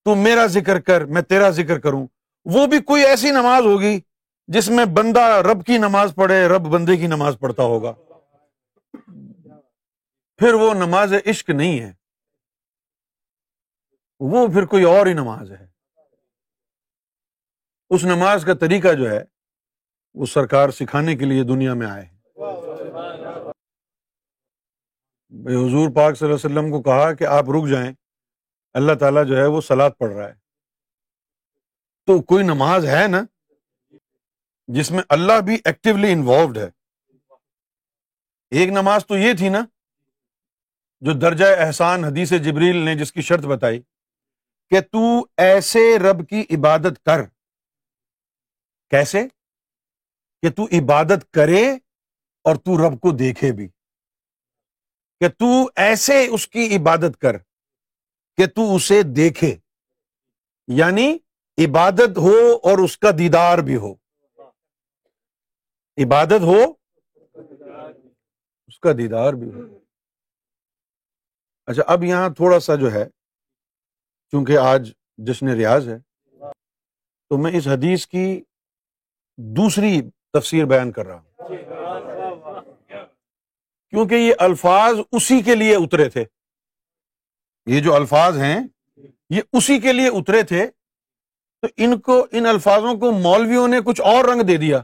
تو 0.06 0.16
میرا 0.16 0.46
ذکر 0.46 0.80
کر، 0.80 1.06
میں 1.06 1.22
تیرا 1.22 1.50
ذکر 1.50 1.80
کروں۔ 1.80 2.08
وہ 2.46 2.68
بھی 2.68 2.82
کوئی 2.82 3.06
ایسی 3.06 3.32
نماز 3.32 3.66
ہوگی 3.66 4.00
جس 4.48 4.70
میں 4.70 4.86
بندہ 4.86 5.22
رب 5.22 5.66
کی 5.66 5.78
نماز 5.78 6.12
پڑھے، 6.16 6.48
رب 6.48 6.62
بندے 6.62 6.98
کی 6.98 7.08
نماز 7.08 7.36
پڑھتا 7.40 7.64
ہوگا۔ 7.64 7.94
پھر 10.38 10.54
وہ 10.54 10.74
نماز 10.74 11.14
عشق 11.26 11.50
نہیں 11.50 11.80
ہے۔ 11.80 12.05
وہ 14.20 14.48
پھر 14.48 14.66
کوئی 14.66 14.84
اور 14.84 15.08
ہی 15.08 15.14
نماز 15.14 15.52
ہے۔ 15.52 15.68
اس 17.90 18.04
نماز 18.04 18.46
کا 18.46 18.54
طریقہ 18.54 18.94
جو 18.94 19.12
ہے، 19.12 19.24
وہ 20.14 20.26
سرکار 20.26 20.70
سکھانے 20.70 21.16
کے 21.16 21.26
لیے 21.26 21.44
دنیا 21.44 21.74
میں 21.74 21.88
آئے۔ 21.88 22.06
حضور 25.32 25.90
پاک 25.96 26.18
صلی 26.18 26.28
اللہ 26.28 26.36
علیہ 26.36 26.46
وسلم 26.46 26.72
کو 26.72 26.82
کہا 26.82 27.14
کہ 27.14 27.24
آپ 27.24 27.50
رک 27.50 27.70
جائیں، 27.70 27.92
اللہ 28.74 28.94
تعالیٰ 28.94 29.26
جو 29.26 29.38
ہے 29.38 29.46
وہ 29.46 29.62
سلاد 29.62 29.92
پڑھ 29.98 30.14
رہا 30.14 30.28
ہے۔ 30.28 30.34
تو 32.06 32.22
کوئی 32.22 32.44
نماز 32.44 32.86
ہے 32.86 33.08
نا 33.08 33.24
جس 34.68 34.92
میں 34.92 35.04
اللہ 35.10 35.42
بھی 35.46 35.58
ایکٹیولی 35.66 36.12
انوالوڈ 36.12 36.58
ہے۔ 36.58 36.70
ایک 38.52 38.70
نماز 38.70 39.06
تو 39.06 39.18
یہ 39.18 39.34
تھی 39.34 39.50
نا، 39.50 39.66
جو 41.02 41.14
درجہ 41.14 41.46
احسان 41.46 42.04
حدیث 42.04 42.30
جبریل 42.30 42.76
نے 42.76 42.96
جس 42.96 43.14
کی 43.14 43.22
شرط 43.22 43.46
بتائی۔ 43.46 43.82
کہ 44.70 44.82
تو 44.82 45.28
ایسے 45.38 46.00
رب 46.00 46.30
کی 46.30 46.42
عبادت 46.42 47.06
کر۔ 47.06 47.24
کیسے؟ 48.90 49.28
کہ 50.42 50.52
تو 50.52 50.66
عبادت 50.66 51.32
کرے 51.32 51.72
اور 52.44 52.56
تو 52.56 52.78
رب 52.78 53.00
کو 53.00 53.12
دیکھے 53.12 53.52
بھی۔ 53.52 53.68
کہ 55.20 55.30
تو 55.30 55.46
ایسے 55.76 56.28
اس 56.28 56.48
کی 56.48 56.76
عبادت 56.76 57.22
کر 57.22 57.38
کہ 58.38 58.48
تو 58.48 58.76
اسے 58.76 59.04
دیکھے۔ 59.04 59.56
یعنی 60.68 61.18
عبادت 61.66 62.18
ہو 62.18 62.56
اور 62.64 62.84
اس 62.84 62.98
کا 62.98 63.12
دیدار 63.12 63.58
بھی 63.58 63.76
ہو۔ 63.76 63.94
عبادت 66.06 66.42
ہو، 66.42 66.74
اس 68.68 68.80
کا 68.80 68.92
دیدار 68.92 69.34
بھی 69.34 69.48
ہو۔ 69.48 69.80
اچھا 71.66 71.84
اب 71.88 72.04
یہاں 72.04 72.30
تھوڑا 72.30 72.60
سا 72.60 72.76
جو 72.76 72.92
ہے 72.92 73.15
چونکہ 74.32 74.58
آج 74.58 74.92
جشن 75.18 75.48
ریاض 75.48 75.90
ہے، 75.90 75.98
تو 77.30 77.38
میں 77.38 77.52
اس 77.52 77.68
حدیث 77.68 78.08
کی 78.08 78.44
دوسری 79.38 80.02
تفسیر 80.34 80.66
بیان 80.66 80.92
کر 80.92 81.06
رہا 81.06 81.16
ہوں۔ 81.16 81.48
کیونکہ 83.90 84.16
یہ 84.16 84.34
الفاظ 84.40 84.96
اسی 85.12 85.42
کے 85.42 85.56
لیے 85.56 85.76
اترے 85.76 86.10
تھے۔ 86.10 86.26
یہ 87.66 87.82
جو 87.82 87.94
الفاظ 87.94 88.38
ہیں، 88.38 88.68
یہ 89.30 89.42
اسی 89.54 89.80
کے 89.80 89.94
لیے 89.94 90.08
اترے 90.08 90.44
تھے، 90.44 90.68
تو 91.62 91.68
ان 91.78 92.00
کو، 92.00 92.28
ان 92.32 92.46
الفاظوں 92.46 93.00
کو 93.00 93.12
مولویوں 93.12 93.68
نے 93.68 93.78
کچھ 93.86 94.02
اور 94.02 94.26
رنگ 94.26 94.42
دے 94.42 94.58
دیا۔ 94.58 94.84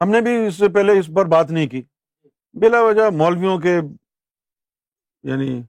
ہم 0.00 0.10
نے 0.10 0.20
بھی 0.20 0.46
اس 0.46 0.54
سے 0.54 0.68
پہلے 0.68 0.98
اس 0.98 1.10
پر 1.16 1.26
بات 1.26 1.50
نہیں 1.50 1.66
کی۔ 1.66 1.82
بلا 2.52 2.80
وجہ 2.80 3.10
مولویوں 3.10 3.58
کے 3.58 3.80
یعنی 5.22 5.62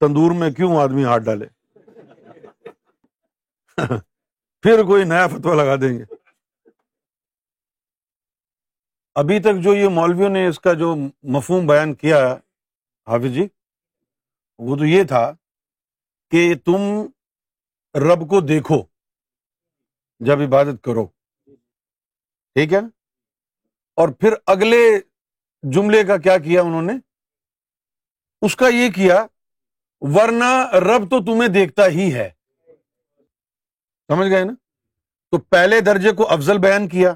تندور 0.00 0.30
میں 0.34 0.50
کیوں 0.50 0.76
آدمی 0.76 1.04
ہاتھ 1.04 1.22
ڈالے؟ 1.22 1.46
پھر 4.62 4.82
کوئی 4.82 5.04
نیا 5.04 5.26
فتوا 5.26 5.54
لگا 5.54 5.74
دیں 5.76 5.98
گے۔ 5.98 6.04
ابھی 9.14 9.38
تک 9.42 9.62
جو 9.62 9.74
یہ 9.74 9.88
مولویوں 9.88 10.28
نے 10.28 10.46
اس 10.46 10.60
کا 10.60 10.72
جو 10.72 10.94
مفہوم 11.22 11.66
بیان 11.66 11.94
کیا، 11.94 12.18
حافظ 13.06 13.34
جی 13.34 13.46
وہ 14.58 14.76
تو 14.76 14.84
یہ 14.84 15.04
تھا 15.04 15.30
کہ 16.32 16.54
تم 16.64 16.80
رب 17.94 18.20
کو 18.30 18.40
دیکھو، 18.40 18.82
جب 20.20 20.40
عبادت 20.40 20.82
کرو۔ 20.84 21.06
ٹھیک 22.56 22.72
ہے؟ 22.72 22.80
اور 23.98 24.08
پھر 24.08 24.34
اگلے 24.46 24.82
جملے 25.62 26.04
کا 26.04 26.16
کیا 26.16 26.38
کیا 26.38 26.62
انہوں 26.62 26.82
نے؟ 26.82 26.92
اس 28.42 28.56
کا 28.56 28.68
یہ 28.68 28.90
کیا 28.92 29.26
ورنہ 30.00 30.70
رب 30.72 31.10
تو 31.10 31.24
تمہیں 31.24 31.48
دیکھتا 31.48 31.86
ہی 31.86 32.14
ہے۔ 32.14 32.30
سمجھ 34.08 34.28
گئے 34.28 34.44
نا؟ 34.44 34.52
تو 35.30 35.38
پہلے 35.38 35.80
درجے 35.80 36.12
کو 36.12 36.30
افضل 36.30 36.58
بیان 36.58 36.88
کیا 36.88 37.10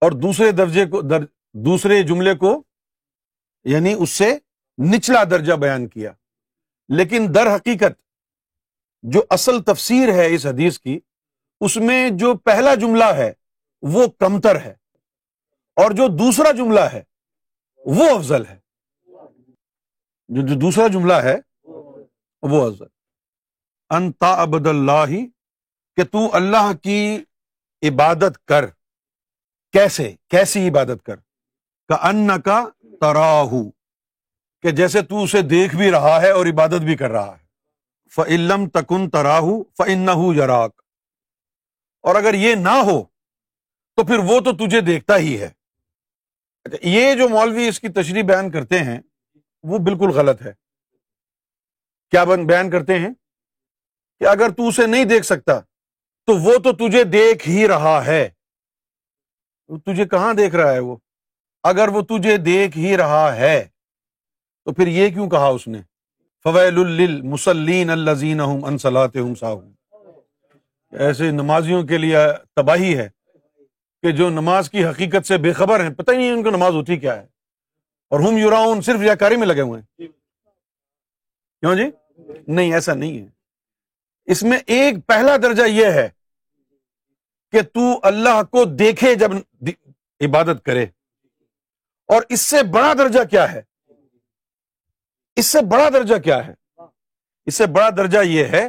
اور 0.00 0.12
دوسرے 0.12 0.52
درجے 0.52 0.86
کو 0.86 1.02
در, 1.02 1.24
دوسرے 1.52 2.02
جملے 2.02 2.34
کو 2.34 2.62
یعنی 3.64 3.94
اس 3.98 4.10
سے 4.10 4.38
نچلا 4.78 5.24
درجہ 5.24 5.52
بیان 5.52 5.88
کیا۔ 5.88 6.12
لیکن 6.88 7.26
در 7.34 7.56
حقیقت 7.56 8.00
جو 9.02 9.22
اصل 9.30 9.62
تفسیر 9.62 10.12
ہے 10.12 10.34
اس 10.34 10.46
حدیث 10.46 10.78
کی 10.80 11.00
اس 11.60 11.76
میں 11.76 12.10
جو 12.10 12.34
پہلا 12.34 12.74
جملہ 12.74 13.04
ہے 13.04 13.32
وہ 13.82 14.06
کمتر 14.06 14.60
ہے 14.60 14.74
اور 15.76 15.90
جو 15.90 16.08
دوسرا 16.08 16.50
جملہ 16.52 16.80
ہے 16.80 17.02
وہ 17.84 18.10
افضل 18.18 18.46
ہے۔ 18.46 18.58
جو 20.28 20.46
جو 20.46 20.54
دوسرا 20.54 20.86
جملہ 20.86 21.12
ہے 21.12 21.51
وہ 22.42 22.70
افضل 22.70 22.84
انتا 23.90 24.32
ابد 24.32 24.66
اللہ 24.66 25.06
کہ 25.96 26.04
تو 26.04 26.18
اللہ 26.32 26.72
کی 26.82 27.24
عبادت 27.82 28.46
کر۔ 28.46 28.66
کیسے؟ 29.72 30.14
کیسی 30.28 30.68
عبادت 30.68 31.06
کر؟ 31.06 31.16
کا 31.88 32.08
ان 32.08 32.40
کا 32.40 32.64
تراہ 33.00 33.44
کہ 34.62 34.70
جیسے 34.70 35.02
تو 35.02 35.22
اسے 35.22 35.42
دیکھ 35.42 35.76
بھی 35.76 35.90
رہا 35.90 36.22
ہے 36.22 36.30
اور 36.30 36.46
عبادت 36.46 36.80
بھی 36.80 36.96
کر 36.96 37.10
رہا 37.10 37.38
ہے۔ 37.38 37.44
فعلم 38.14 38.68
تکن 38.68 39.10
تراہ 39.10 39.42
فن 39.76 40.08
یراک 40.36 40.82
اور 42.00 42.14
اگر 42.14 42.34
یہ 42.34 42.54
نہ 42.54 42.68
ہو، 42.68 43.02
تو 43.96 44.04
پھر 44.04 44.18
وہ 44.18 44.40
تو 44.40 44.66
تجھے 44.66 44.80
دیکھتا 44.80 45.16
ہی 45.16 45.40
ہے۔ 45.40 45.50
یہ 46.82 47.14
جو 47.14 47.28
مولوی 47.28 47.68
اس 47.68 47.80
کی 47.80 47.88
تشریح 47.88 48.22
بیان 48.22 48.50
کرتے 48.50 48.78
ہیں، 48.78 49.00
وہ 49.62 49.78
بالکل 49.78 50.08
غلط 50.10 50.42
ہے۔ 50.42 50.52
کیا 52.12 52.24
بیان 52.24 52.70
کرتے 52.70 52.98
ہیں 52.98 53.14
کہ 54.18 54.24
اگر 54.24 54.48
تو 54.48 54.68
اسے 54.68 54.86
نہیں 54.86 55.04
دیکھ 55.04 55.26
سکتا، 55.26 55.60
تو 56.26 56.36
وہ 56.36 56.58
تو 56.58 56.72
تجھے 56.72 57.04
دیکھ 57.04 57.48
ہی 57.48 57.68
رہا 57.68 58.06
ہے۔ 58.06 58.28
تجھے 59.86 60.04
کہاں 60.04 60.34
دیکھ 60.34 60.54
رہا 60.54 60.72
ہے 60.72 60.78
وہ؟ 60.78 60.96
اگر 61.62 61.88
وہ 61.88 62.00
تجھے 62.00 62.36
دیکھ 62.36 62.78
ہی 62.78 62.96
رہا 62.96 63.36
ہے، 63.36 63.68
تو 64.64 64.72
پھر 64.72 64.86
یہ 64.86 65.08
کیوں 65.08 65.30
کہا 65.30 65.46
اس 65.46 65.68
نے؟ 65.68 65.80
فویل 66.42 66.78
المسلین 66.78 67.90
الزین 67.90 68.40
انسلات 68.40 69.16
ایسے 70.92 71.30
نمازیوں 71.30 71.82
کے 71.82 71.98
لیے 71.98 72.16
تباہی 72.56 72.98
ہے 72.98 73.08
کہ 74.02 74.12
جو 74.12 74.30
نماز 74.30 74.70
کی 74.70 74.84
حقیقت 74.84 75.26
سے 75.26 75.38
بے 75.38 75.52
خبر 75.52 75.80
ہیں، 75.80 75.94
پتہ 75.94 76.10
ہی 76.10 76.16
نہیں 76.16 76.32
ان 76.32 76.42
کو 76.42 76.50
نماز 76.50 76.74
ہوتی 76.74 76.96
کیا 76.96 77.16
ہے۔ 77.16 77.26
اور 78.10 78.20
ہم 78.20 78.36
یوراؤن 78.36 78.80
صرف 78.80 79.00
یا 79.02 79.14
کاری 79.14 79.36
میں 79.36 79.46
لگے 79.46 79.60
ہوئے 79.60 79.80
ہیں۔ 79.80 80.06
کیوں 81.60 81.74
جی؟ 81.74 82.01
نہیں، 82.48 82.74
ایسا 82.74 82.94
نہیں 82.94 83.18
ہے۔ 83.18 83.26
اس 84.24 84.42
میں 84.42 84.58
ایک 84.66 84.94
پہلا 85.06 85.36
درجہ 85.36 85.62
یہ 85.62 85.86
ہے 85.86 86.08
کہ 87.50 87.62
تو 87.62 88.00
اللہ 88.02 88.42
کو 88.42 88.64
دیکھے 88.64 89.14
جب 89.14 89.30
عبادت 90.20 90.64
کرے۔ 90.64 90.86
اور 92.06 92.22
اس 92.28 92.40
سے 92.40 92.62
بڑا 92.62 92.94
درجہ 92.98 93.24
کیا 93.24 93.52
ہے؟ 93.52 93.62
اس 95.36 95.46
سے 95.46 95.58
بڑا 95.70 95.88
درجہ 95.88 96.18
کیا 96.18 96.46
ہے؟ 96.46 96.82
اس 97.46 97.54
سے 97.54 97.66
بڑا 97.66 97.90
درجہ 97.90 98.18
یہ 98.24 98.44
ہے 98.44 98.68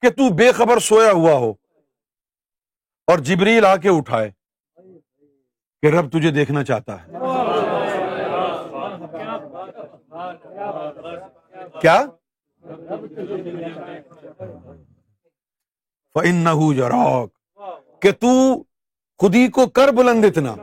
کہ 0.00 0.10
تو 0.10 0.34
بے 0.34 0.52
خبر 0.52 0.78
سویا 0.78 1.12
ہوا 1.12 1.32
ہو 1.32 1.50
اور 3.06 3.18
جبریل 3.18 3.64
آ 3.64 3.76
کے 3.76 3.88
اٹھائے 3.88 4.30
کہ 5.82 5.86
رب 5.86 6.10
تجھے 6.10 6.30
دیکھنا 6.30 6.64
چاہتا 6.64 7.02
ہے۔ 7.02 7.06
کیا؟ 11.80 12.04
کہ 18.00 18.12
تو 18.12 18.62
خودی 19.18 19.48
کو 19.48 19.66
کر 19.66 19.88
بلند 19.88 20.24
اتنا۔ 20.24 20.54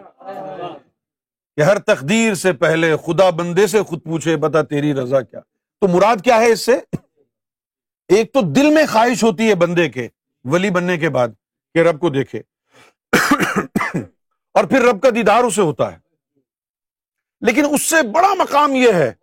کہ 1.55 1.61
ہر 1.61 1.79
تقدیر 1.79 2.33
سے 2.33 2.53
پہلے 2.53 2.95
خدا 3.05 3.29
بندے 3.29 3.67
سے 3.67 3.83
خود 3.83 4.03
پوچھے، 4.03 4.37
بتا 4.37 4.61
تیری 4.61 4.93
رضا 4.93 5.21
کیا؟ 5.21 5.39
تو 5.81 5.87
مراد 5.87 6.15
کیا 6.23 6.35
ہے 6.35 6.51
اس 6.51 6.65
سے؟ 6.65 6.75
ایک 8.07 8.33
تو 8.33 8.41
دل 8.41 8.73
میں 8.73 8.83
خواہش 8.91 9.23
ہوتی 9.23 9.49
ہے 9.49 9.55
بندے 9.55 9.89
کے، 9.89 10.07
ولی 10.43 10.69
بننے 10.69 10.97
کے 10.97 11.09
بعد، 11.09 11.27
کہ 11.73 11.79
رب 11.79 11.99
کو 11.99 12.09
دیکھے۔ 12.09 12.41
اور 14.53 14.63
پھر 14.63 14.81
رب 14.81 15.01
کا 15.01 15.09
دیدار 15.15 15.43
اسے 15.43 15.61
ہوتا 15.61 15.93
ہے۔ 15.93 15.97
لیکن 17.41 17.65
اس 17.71 17.81
سے 17.81 18.07
بڑا 18.07 18.33
مقام 18.33 18.71
یہ 18.73 18.91
ہے 18.91 19.13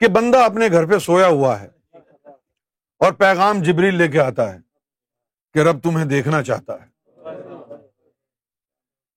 کہ 0.00 0.08
بندہ 0.08 0.38
اپنے 0.38 0.68
گھر 0.72 0.86
پہ 0.86 0.98
سویا 0.98 1.26
ہوا 1.26 1.60
ہے۔ 1.60 1.81
اور 3.02 3.12
پیغام 3.12 3.62
جبریل 3.62 3.94
لے 3.94 4.08
کے 4.08 4.20
آتا 4.20 4.54
ہے 4.54 4.58
کہ 5.54 5.58
رب 5.58 5.82
تمہیں 5.82 6.04
دیکھنا 6.04 6.42
چاہتا 6.42 6.82
ہے۔ 6.82 6.86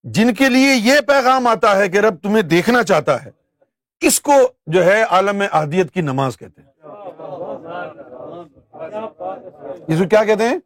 جن 0.04 0.34
کے 0.34 0.50
لیے 0.50 0.76
یہ 0.76 1.02
پیغام 1.08 1.48
آتا 1.48 1.78
ہے 1.78 1.90
کہ 1.90 1.98
رب 1.98 2.16
تمہیں 2.24 2.42
دیکھنا 2.42 2.84
چاہتا 2.84 3.26
ہے 3.26 3.30
اس 4.02 4.22
کو 4.22 4.32
جو 4.68 4.86
ہے 4.86 5.04
عالم 5.04 5.44
احدیت 5.52 5.92
کی 5.92 6.02
نماز 6.02 6.38
کہتے 6.38 6.62
ہیں؟ 6.62 6.70
اس 9.88 10.00
کو 10.00 10.08
کیا 10.10 10.24
کہتے 10.24 10.44
ہیں؟ 10.44 10.58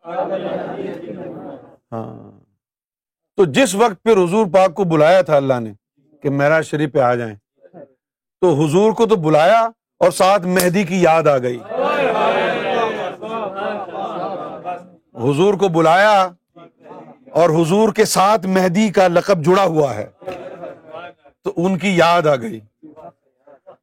ہاں۔ 1.91 2.31
تو 3.35 3.45
جس 3.45 3.75
وقت 3.75 4.03
پھر 4.03 4.23
حضور 4.23 4.45
پاک 4.53 4.73
کو 4.73 4.83
بلایا 4.83 5.21
تھا 5.21 5.35
اللہ 5.35 5.59
نے 5.59 5.73
کہ 6.23 6.29
میرا 6.29 6.61
شریف 6.61 6.93
پہ 6.93 6.99
آ 6.99 7.15
جائیں، 7.15 7.35
تو 8.41 8.65
حضور 8.65 8.91
کو 8.91 9.05
تو 9.05 9.15
بلایا 9.15 9.59
اور 9.99 10.11
ساتھ 10.11 10.47
مہدی 10.47 10.83
کی 10.83 11.01
یاد 11.01 11.27
آ 11.27 11.37
گئی۔ 11.37 11.59
حضور 15.19 15.53
کو 15.53 15.67
بلایا 15.67 16.29
اور 17.31 17.49
حضور 17.49 17.93
کے 17.93 18.05
ساتھ 18.05 18.47
مہدی 18.47 18.89
کا 18.89 19.07
لقب 19.07 19.45
جڑا 19.45 19.63
ہوا 19.63 19.95
ہے 19.95 20.07
تو 21.43 21.53
ان 21.57 21.77
کی 21.77 21.97
یاد 21.97 22.27
آ 22.27 22.35
گئی 22.35 22.59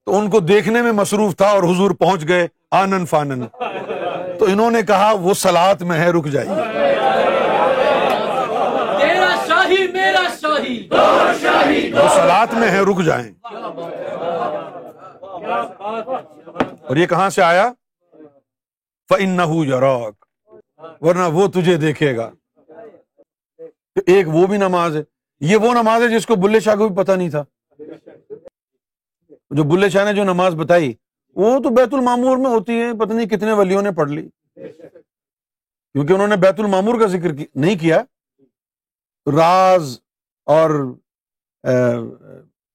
تو 0.07 0.19
ان 0.19 0.31
کو 0.31 0.41
دیکھنے 0.41 0.83
میں 0.83 0.93
مصروف 0.93 1.37
تھا 1.37 1.49
اور 1.49 1.63
حضور 1.63 1.91
پہنچ 1.91 2.29
گئے 2.29 2.47
آنن 2.71 3.07
فانن۔ 3.07 3.47
تو 4.39 4.45
انہوں 4.45 4.71
نے 4.71 4.83
کہا 4.83 5.13
وہ 5.21 5.35
سلاد 5.35 5.75
میں 5.81 5.99
ہے 5.99 6.11
رک 6.11 6.27
جائیے۔ 6.27 6.53
وہ 11.93 12.09
سلاد 12.09 12.53
میں 12.53 12.71
ہے 12.71 12.81
رک 12.81 13.03
جائیں۔ 13.03 13.33
اور 16.89 16.97
یہ 16.97 17.07
کہاں 17.07 17.31
سے 17.31 17.43
آیا؟ 17.43 17.73
فن 19.09 19.41
یوراک 19.65 20.26
ورنہ 21.01 21.23
وہ 21.33 21.47
تجھے 21.47 21.77
دیکھے 21.77 22.17
گا۔ 22.17 22.31
ایک 24.07 24.29
وہ 24.29 24.47
بھی 24.47 24.57
نماز 24.57 24.97
ہے۔ 24.97 25.03
یہ 25.41 25.57
وہ 25.57 25.75
نماز 25.75 26.03
ہے 26.03 26.09
جس 26.09 26.27
کو 26.27 26.37
بلے 26.37 26.61
شاہ 26.61 26.75
کو 26.75 26.89
بھی 26.89 26.97
پتا 26.97 27.15
نہیں 27.15 27.31
تھا۔ 27.31 27.45
جو 29.51 29.65
بلے 29.65 29.89
شاہ 29.89 30.05
نے 30.05 30.13
جو 30.13 30.25
نماز 30.25 30.55
بتائی، 30.55 30.95
وہ 31.35 31.59
تو 31.63 31.71
بیت 31.71 31.95
المامور 31.95 32.37
میں 32.37 32.47
ہوتی 32.47 32.73
ہے 32.73 32.99
پتہ 32.99 33.13
نہیں 33.13 33.27
کتنے 33.27 33.53
ولیوں 33.53 33.83
نے 33.83 33.91
پڑھ 33.93 34.11
لی۔ 34.11 34.29
کیونکہ 35.93 36.13
انہوں 36.13 36.29
نے 36.29 36.37
بیت 36.37 36.61
المامور 36.61 37.01
کا 37.01 37.07
ذکر 37.07 37.31
نہیں 37.55 37.79
کیا۔ 37.79 38.03
راز 39.37 40.01
اور 40.45 40.95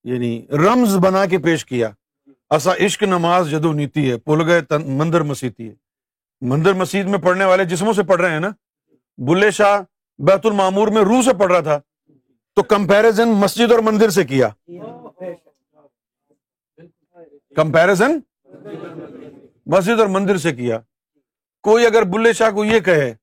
یعنی 0.04 0.48
رمز 0.50 0.96
بنا 0.96 1.26
کے 1.26 1.38
پیش 1.38 1.66
کیا۔ 1.66 1.90
ایسا 2.50 2.72
عشق 2.86 3.04
نماز 3.04 3.52
جدو 3.52 3.74
نیتی 3.74 4.12
ہے، 4.12 4.18
پل 4.18 4.50
گئے 4.50 4.78
مندر 4.86 5.22
مسیحتی 5.22 5.70
ہے۔ 5.70 5.74
مندر 6.42 6.74
مسجد 6.74 7.10
میں 7.10 7.20
پڑھنے 7.20 7.46
والے 7.46 7.66
جسموں 7.66 7.94
سے 7.94 8.04
پڑھ 8.04 8.22
رہے 8.22 8.30
ہیں 8.30 8.40
نا؟ 8.40 8.50
بلے 9.18 9.52
شاہ 9.52 9.82
بیت 10.18 10.46
المامور 10.46 10.88
میں 10.88 11.02
روح 11.02 11.22
سے 11.22 11.34
پڑھ 11.34 11.52
رہا 11.52 11.60
تھا۔ 11.60 11.80
تو 12.56 12.64
کمپیرزن 12.64 13.30
مسجد 13.30 13.72
اور 13.72 13.80
مندر 13.80 14.10
سے 14.10 14.24
کیا؟ 14.24 14.50
کمپیرزن 17.56 18.20
مسجد 19.66 20.00
اور 20.00 20.08
مندر 20.08 20.38
سے 20.38 20.52
کیا۔ 20.52 20.80
کوئی 21.64 21.86
اگر 21.86 22.02
بلے 22.02 22.34
شاہ 22.34 22.50
کو 22.50 22.66
یہ 22.66 22.80
کہے 22.80 23.14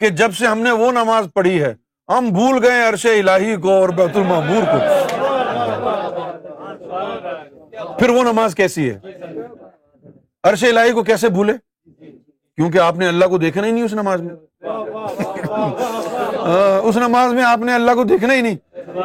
کہ 0.00 0.08
جب 0.08 0.34
سے 0.34 0.46
ہم 0.46 0.58
نے 0.58 0.70
وہ 0.70 0.92
نماز 0.92 1.26
پڑھی 1.34 1.62
ہے، 1.62 1.74
ہم 2.08 2.28
بھول 2.28 2.64
گئے 2.64 2.88
عرش 2.88 3.06
الہی 3.06 3.56
کو 3.56 3.70
اور 3.70 3.88
بیت 3.88 4.16
المامور 4.16 4.62
کو۔ 4.62 4.78
پھر 7.98 8.08
وہ 8.08 8.22
نماز 8.22 8.54
کیسی 8.54 8.90
ہے؟ 8.90 8.98
عرش 10.42 10.64
الہی 10.64 10.92
کو 10.92 11.02
کیسے 11.02 11.28
بھولے؟ 11.28 11.52
کیونکہ 12.56 12.78
آپ 12.78 12.96
نے 12.96 13.08
اللہ 13.08 13.24
کو 13.24 13.38
دیکھنا 13.38 13.66
ہی 13.66 13.72
نہیں 13.72 13.84
اس 13.84 13.92
نماز 13.92 14.20
میں۔ 14.20 14.34
اس 16.82 16.96
نماز 16.96 17.32
میں 17.32 17.44
آپ 17.44 17.58
نے 17.58 17.74
اللہ 17.74 17.90
کو 17.90 18.04
دیکھنا 18.04 18.34
ہی 18.34 18.40
نہیں، 18.40 18.56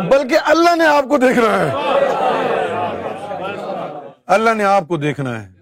بلکہ 0.10 0.38
اللہ 0.46 0.76
نے 0.76 0.86
آپ 0.86 1.04
کو 1.04 1.18
دیکھنا 1.18 1.60
ہے۔ 1.60 1.72
اللہ 4.26 4.54
نے 4.54 4.64
آپ 4.64 4.88
کو 4.88 4.98
دیکھنا 4.98 5.44
ہے۔ 5.44 5.60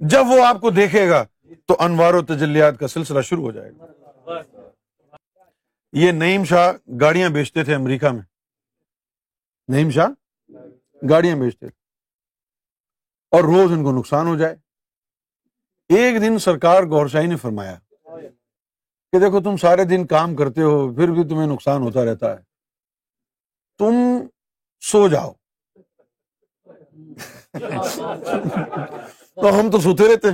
جب 0.00 0.26
وہ 0.28 0.44
آپ 0.44 0.60
کو 0.60 0.70
دیکھے 0.70 1.08
گا، 1.08 1.24
تو 1.66 1.76
انوار 1.78 2.14
و 2.14 2.22
تجلیات 2.22 2.78
کا 2.78 2.88
سلسلہ 2.88 3.20
شروع 3.20 3.42
ہو 3.42 3.50
جائے 3.50 3.70
گا۔ 3.70 3.86
یہ 5.92 6.12
نعیم 6.12 6.44
شاہ 6.44 6.72
گاڑیاں 7.00 7.28
بیچتے 7.28 7.64
تھے 7.64 7.74
امریکہ 7.74 8.08
میں۔ 8.08 8.22
نعیم 9.68 9.90
شاہ 9.90 10.06
گاڑیاں 11.10 11.36
بیچتے 11.36 11.68
تھے۔ 11.68 11.80
اور 13.30 13.44
روز 13.44 13.72
ان 13.72 13.84
کو 13.84 13.92
نقصان 13.92 14.26
ہو 14.26 14.36
جائے۔ 14.36 14.56
ایک 15.96 16.20
دن 16.20 16.38
سرکار 16.38 16.82
گور 16.82 17.06
شاہی 17.06 17.26
نے 17.26 17.36
فرمایا 17.36 17.78
کہ 19.12 19.18
دیکھو 19.18 19.40
تم 19.40 19.56
سارے 19.56 19.84
دن 19.84 20.06
کام 20.06 20.36
کرتے 20.36 20.62
ہو، 20.62 20.94
پھر 20.94 21.08
بھی 21.08 21.24
تمہیں 21.24 21.46
نقصان 21.46 21.82
ہوتا 21.82 22.04
رہتا 22.04 22.30
ہے۔ 22.32 22.38
تم 23.78 23.94
سو 24.80 25.08
جاؤ۔ 25.08 25.32
تو 29.34 29.60
ہم 29.60 29.70
تو 29.70 29.80
سوتے 29.80 30.04
رہتے۔ 30.12 30.28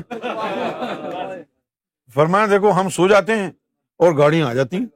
فرمایا، 2.14 2.47
دیکھو 2.47 2.71
ہم 2.71 2.88
سو 2.88 3.09
جاتے 3.09 3.35
ہیں 3.35 3.51
اور 3.99 4.16
گاڑیاں 4.19 4.49
آ 4.49 4.53
جاتی 4.55 4.87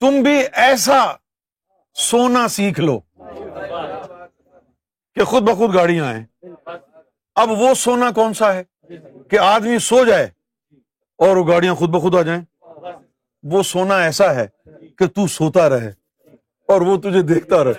تم 0.00 0.22
بھی 0.22 0.42
ایسا 0.52 1.12
سونا 1.94 2.48
سیکھ 2.48 2.80
لو 2.80 3.00
کہ 5.14 5.24
خود 5.24 5.42
بخود 5.42 5.74
گاڑیاں 5.74 6.06
آئیں۔ 6.06 6.26
اب 7.40 7.50
وہ 7.50 7.74
سونا 7.74 8.10
کون 8.10 8.34
سا 8.34 8.54
ہے 8.54 8.62
کہ 9.30 9.38
آدمی 9.38 9.78
سو 9.78 10.04
جائے 10.04 10.28
اور 11.18 11.36
وہ 11.36 11.48
گاڑیاں 11.48 11.74
خود 11.74 11.88
بخود 11.88 12.14
آ 12.14 12.22
جائیں؟ 12.22 12.42
وہ 13.42 13.62
سونا 13.62 13.96
ایسا 14.02 14.34
ہے 14.34 14.46
کہ 14.98 15.06
تو 15.06 15.26
سوتا 15.26 15.68
رہے 15.68 15.92
اور 16.68 16.80
وہ 16.80 16.96
تجھے 16.96 17.22
دیکھتا 17.22 17.64
رہے۔ 17.64 17.72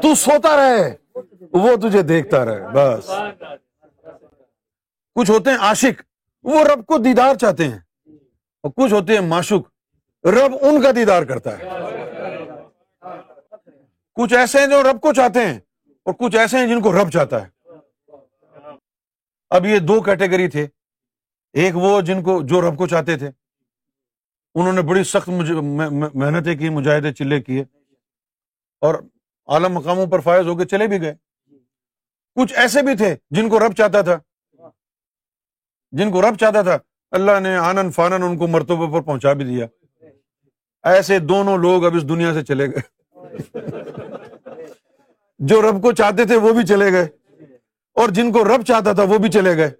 تو 0.00 0.14
سوتا 0.14 0.56
رہے، 0.56 0.96
وہ 1.52 1.76
تجھے 1.76 2.02
دیکھتا 2.02 2.44
رہے، 2.44 2.60
بس۔ 2.74 3.10
کچھ 5.14 5.30
ہوتے 5.30 5.50
ہیں 5.50 5.58
عاشق، 5.58 6.02
وہ 6.42 6.64
رب 6.64 6.86
کو 6.86 6.98
دیدار 6.98 7.34
چاہتے 7.34 7.64
ہیں۔ 7.64 7.78
اور 8.62 8.70
کچھ 8.76 8.92
ہوتے 8.92 9.14
ہیں 9.14 9.20
معشوق، 9.20 9.62
رب 10.26 10.52
ان 10.60 10.82
کا 10.82 10.90
دیدار 10.96 11.22
کرتا 11.22 11.58
ہے۔ 11.58 11.68
کچھ 14.14 14.34
ایسے 14.34 14.58
ہیں 14.58 14.66
جو 14.66 14.82
رب 14.82 15.00
کو 15.00 15.12
چاہتے 15.12 15.46
ہیں۔ 15.46 15.58
اور 16.04 16.14
کچھ 16.14 16.36
ایسے 16.36 16.58
ہیں 16.58 16.66
جن 16.66 16.80
کو 16.80 16.92
رب 16.92 17.10
چاہتا 17.10 17.46
ہے۔ 17.46 17.68
اب 19.50 19.66
یہ 19.66 19.78
دو 19.78 20.02
کیٹیگری 20.02 20.48
تھے۔ 20.48 20.66
ایک 21.52 21.76
وہ 21.76 22.00
جن 22.00 22.22
کو 22.22 22.42
جو 22.42 22.60
رب 22.60 22.78
کو 22.78 22.86
چاہتے 22.86 23.16
تھے۔ 23.16 23.26
انہوں 24.54 24.72
نے 24.72 24.82
بڑی 24.82 25.04
سخت 25.04 25.28
محنتیں 26.14 26.56
کی، 26.56 26.68
مجاہدے 26.68 27.12
چلے 27.12 27.42
کیے۔ 27.42 27.64
اور 28.80 28.94
اعلی 29.46 29.68
مقاموں 29.68 30.06
پر 30.06 30.20
فائز 30.20 30.46
ہو 30.46 30.56
کے 30.56 30.64
چلے 30.64 30.86
بھی 30.86 31.00
گئے۔ 31.00 31.14
کچھ 32.34 32.54
ایسے 32.54 32.82
بھی 32.82 32.96
تھے 32.96 33.16
جن 33.30 33.48
کو 33.48 33.58
رب 33.58 33.72
چاہتا 33.72 34.02
تھا۔ 34.02 34.18
جن 35.90 36.12
کو 36.12 36.22
رب 36.22 36.36
چاہتا 36.40 36.62
تھا۔ 36.62 36.78
اللہ 37.10 37.40
نے 37.40 37.56
آنند 37.56 37.92
فانن 37.92 38.22
ان 38.22 38.38
کو 38.38 38.46
مرتبہ 38.46 38.92
پر 38.92 39.00
پہنچا 39.00 39.32
بھی 39.32 39.44
دیا۔ 39.44 39.66
ایسے 40.82 41.18
دونوں 41.18 41.58
لوگ 41.58 41.84
اب 41.84 41.96
اس 41.96 42.08
دنیا 42.08 42.34
سے 42.34 42.44
چلے 42.44 42.66
گئے۔ 42.66 43.02
جو 45.46 45.62
رب 45.62 45.82
کو 45.82 45.92
چاہتے 45.92 46.24
تھے 46.24 46.36
وہ 46.36 46.52
بھی 46.52 46.66
چلے 46.66 46.92
گئے 46.92 47.04
اور 47.96 48.08
جن 48.08 48.32
کو 48.32 48.44
رب 48.44 48.62
چاہتا 48.66 48.92
تھا 48.92 49.02
وہ 49.02 49.18
بھی 49.18 49.30
چلے 49.30 49.56
گئے 49.56 49.70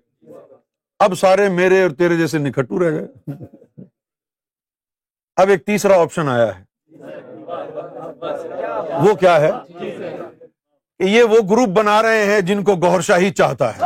اب 0.99 1.15
سارے 1.15 1.49
میرے 1.49 1.83
اور 1.83 1.91
تیرے 1.91 2.17
جیسے 2.17 2.39
نکھٹو 2.39 2.79
رہ 2.79 2.91
گئے 2.91 3.07
اب 5.37 5.49
ایک 5.49 5.67
تیسرا 5.67 6.01
آپشن 6.01 6.29
آیا 6.29 6.51
ہے۔ 6.59 6.63
وہ 8.99 9.15
کیا 9.15 9.41
ہے؟ 9.41 9.51
کہ 10.99 11.05
یہ 11.05 11.23
وہ 11.23 11.39
گروپ 11.51 11.69
بنا 11.69 12.03
رہے 12.03 12.25
ہیں 12.25 12.41
جن 12.41 12.65
کو 12.65 12.77
گور 12.77 13.01
شاہی 13.01 13.31
چاہتا 13.31 13.77
ہے۔ 13.77 13.81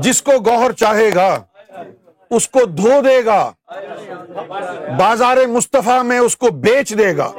جس 0.00 0.22
کو 0.22 0.32
گوہر 0.46 0.72
چاہے 0.72 1.14
گا 1.14 1.40
اس 2.32 2.48
کو 2.48 2.64
دھو 2.64 3.00
دے 3.04 3.24
گا۔ 3.24 3.52
بازار 4.98 5.36
مصطفیٰ 5.48 6.04
میں 6.04 6.18
اس 6.18 6.36
کو 6.36 6.48
بیچ 6.50 6.98
دے 6.98 7.16
گا۔ 7.16 7.30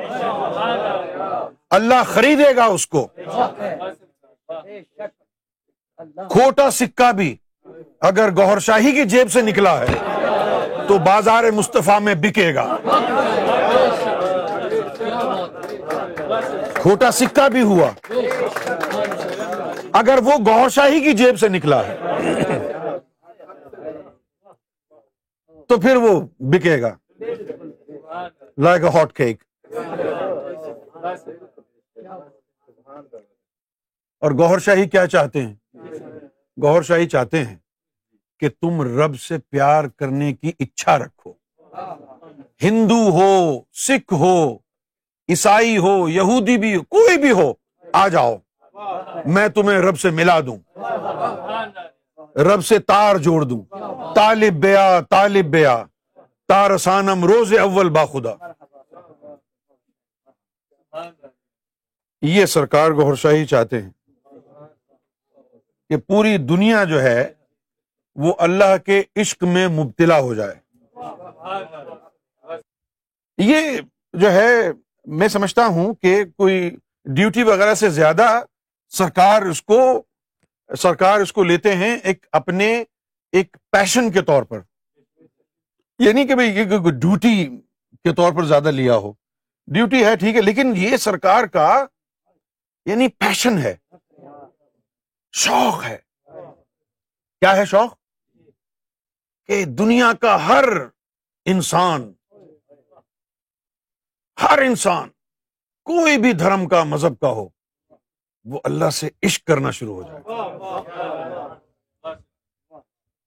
اللہ 1.69 2.03
خریدے 2.07 2.55
گا 2.55 2.65
اس 2.65 2.87
کو۔ 2.87 3.07
کھوٹا 6.29 6.71
سکہ 6.71 7.11
بھی۔ 7.11 7.35
اگر 8.01 8.31
گوہر 8.31 8.59
شاہی 8.59 8.91
کی 8.91 9.03
جیب 9.03 9.31
سے 9.31 9.41
نکلا 9.41 9.79
ہے، 9.79 9.85
تو 10.87 10.97
بازار 10.97 11.43
مصطفیٰ 11.51 12.01
میں 12.01 12.15
بکے 12.15 12.55
گا۔ 12.55 12.77
کھوٹا 16.73 17.11
سکہ 17.11 17.49
بھی 17.49 17.61
ہوا۔ 17.61 17.89
اگر 19.91 20.19
وہ 20.23 20.31
گوہر 20.47 20.69
شاہی 20.69 20.99
کی 20.99 21.13
جیب 21.13 21.39
سے 21.39 21.47
نکلا 21.47 21.81
ہے 21.87 21.97
تو 25.67 25.79
پھر 25.81 25.95
وہ 25.95 26.21
بکے 26.39 26.81
گا۔ 26.81 26.95
لائک 28.57 28.83
اے 28.83 28.89
ہاٹ 28.89 29.13
کیک 29.13 29.43
اور 34.21 34.31
گوہر 34.31 34.59
شاہی 34.59 34.89
کیا 34.89 35.07
چاہتے 35.07 35.41
ہیں؟ 35.41 35.55
گور 36.61 36.81
شاہی 36.81 37.07
چاہتے 37.07 37.43
ہیں 37.43 37.55
کہ 38.39 38.49
تم 38.49 39.01
رب 39.01 39.19
سے 39.19 39.37
پیار 39.37 39.83
کرنے 39.83 40.33
کی 40.33 40.51
اچھا 40.59 40.97
رکھو۔ 40.97 41.33
ہندو 42.63 43.09
ہو، 43.09 43.61
سکھ 43.73 44.13
ہو، 44.13 44.55
عیسائی 45.29 45.77
ہو، 45.77 46.09
یہودی 46.09 46.57
بھی 46.57 46.75
ہو، 46.75 46.83
کوئی 46.83 47.17
بھی 47.17 47.31
ہو، 47.31 47.53
آ 47.93 48.07
جاؤ۔ 48.07 48.35
میں 49.25 49.47
تمہیں 49.47 49.79
رب 49.79 49.99
سے 49.99 50.09
ملا 50.09 50.39
دوں۔ 50.39 50.57
رب 52.35 52.65
سے 52.65 52.79
تار 52.79 53.15
جوڑ 53.15 53.41
دوں۔ 53.41 53.63
طالب 54.15 54.53
بیا 54.53 54.99
طالب 55.09 55.45
بیا۔ 55.45 55.85
تارسانم 56.47 57.23
روز 57.23 57.53
اول 57.53 57.89
باخدا 57.89 58.33
یہ 62.21 62.45
سرکار 62.45 62.91
گور 62.91 63.15
شاہی 63.15 63.45
چاہتے 63.45 63.81
ہیں 63.81 63.89
کہ 65.89 65.97
پوری 65.97 66.37
دنیا 66.37 66.83
جو 66.83 67.01
ہے 67.01 67.33
وہ 68.15 68.33
اللہ 68.37 68.77
کے 68.85 69.03
عشق 69.15 69.43
میں 69.43 69.67
مبتلا 69.67 70.19
ہو 70.19 70.33
جائے۔ 70.33 70.55
یہ 73.37 73.79
جو 74.13 74.31
ہے 74.31 74.51
میں 75.05 75.27
سمجھتا 75.27 75.65
ہوں 75.65 75.93
کہ 75.93 76.23
کوئی 76.37 76.77
ڈیوٹی 77.05 77.43
وغیرہ 77.43 77.73
سے 77.73 77.89
زیادہ 77.89 78.41
سرکار 78.89 79.41
اس 79.41 79.61
کو 79.61 80.03
سرکار 80.77 81.19
اس 81.19 81.33
کو 81.33 81.43
لیتے 81.43 81.75
ہیں 81.75 81.97
ایک 81.97 82.25
اپنے 82.31 82.83
ایک 83.31 83.57
پیشن 83.71 84.11
کے 84.11 84.21
طور 84.21 84.43
پر۔ 84.43 84.59
یہ 85.99 86.11
نہیں 86.11 86.27
کہ 86.27 86.35
بھائی 86.35 86.63
ڈیوٹی 86.63 87.45
کے 88.03 88.13
طور 88.13 88.33
پر 88.33 88.43
زیادہ 88.43 88.71
لیا 88.71 88.95
ہو۔ 88.95 89.13
ڈیوٹی 89.67 90.05
ہے 90.05 90.15
ٹھیک 90.15 90.35
ہے، 90.35 90.41
لیکن 90.41 90.73
یہ 90.75 90.97
سرکار 90.97 91.43
کا 91.43 91.85
یعنی 92.85 93.07
پیشن 93.07 93.57
ہے۔ 93.57 93.75
شوق 95.31 95.83
ہے۔ 95.83 95.97
کیا 97.39 97.57
ہے 97.57 97.65
شوق؟ 97.65 97.97
کہ 99.45 99.65
دنیا 99.65 100.11
کا 100.21 100.47
ہر 100.47 100.63
انسان 101.45 102.13
ہر 104.41 104.57
انسان 104.57 105.09
کوئی 105.83 106.17
بھی 106.17 106.33
دھرم 106.33 106.67
کا 106.67 106.83
مذہب 106.83 107.19
کا 107.19 107.27
ہو۔ 107.27 107.49
وہ 108.43 108.59
اللہ 108.63 108.89
سے 108.89 109.09
عشق 109.23 109.47
کرنا 109.47 109.71
شروع 109.71 110.03
ہو 110.03 110.03
جائے۔ 110.03 110.21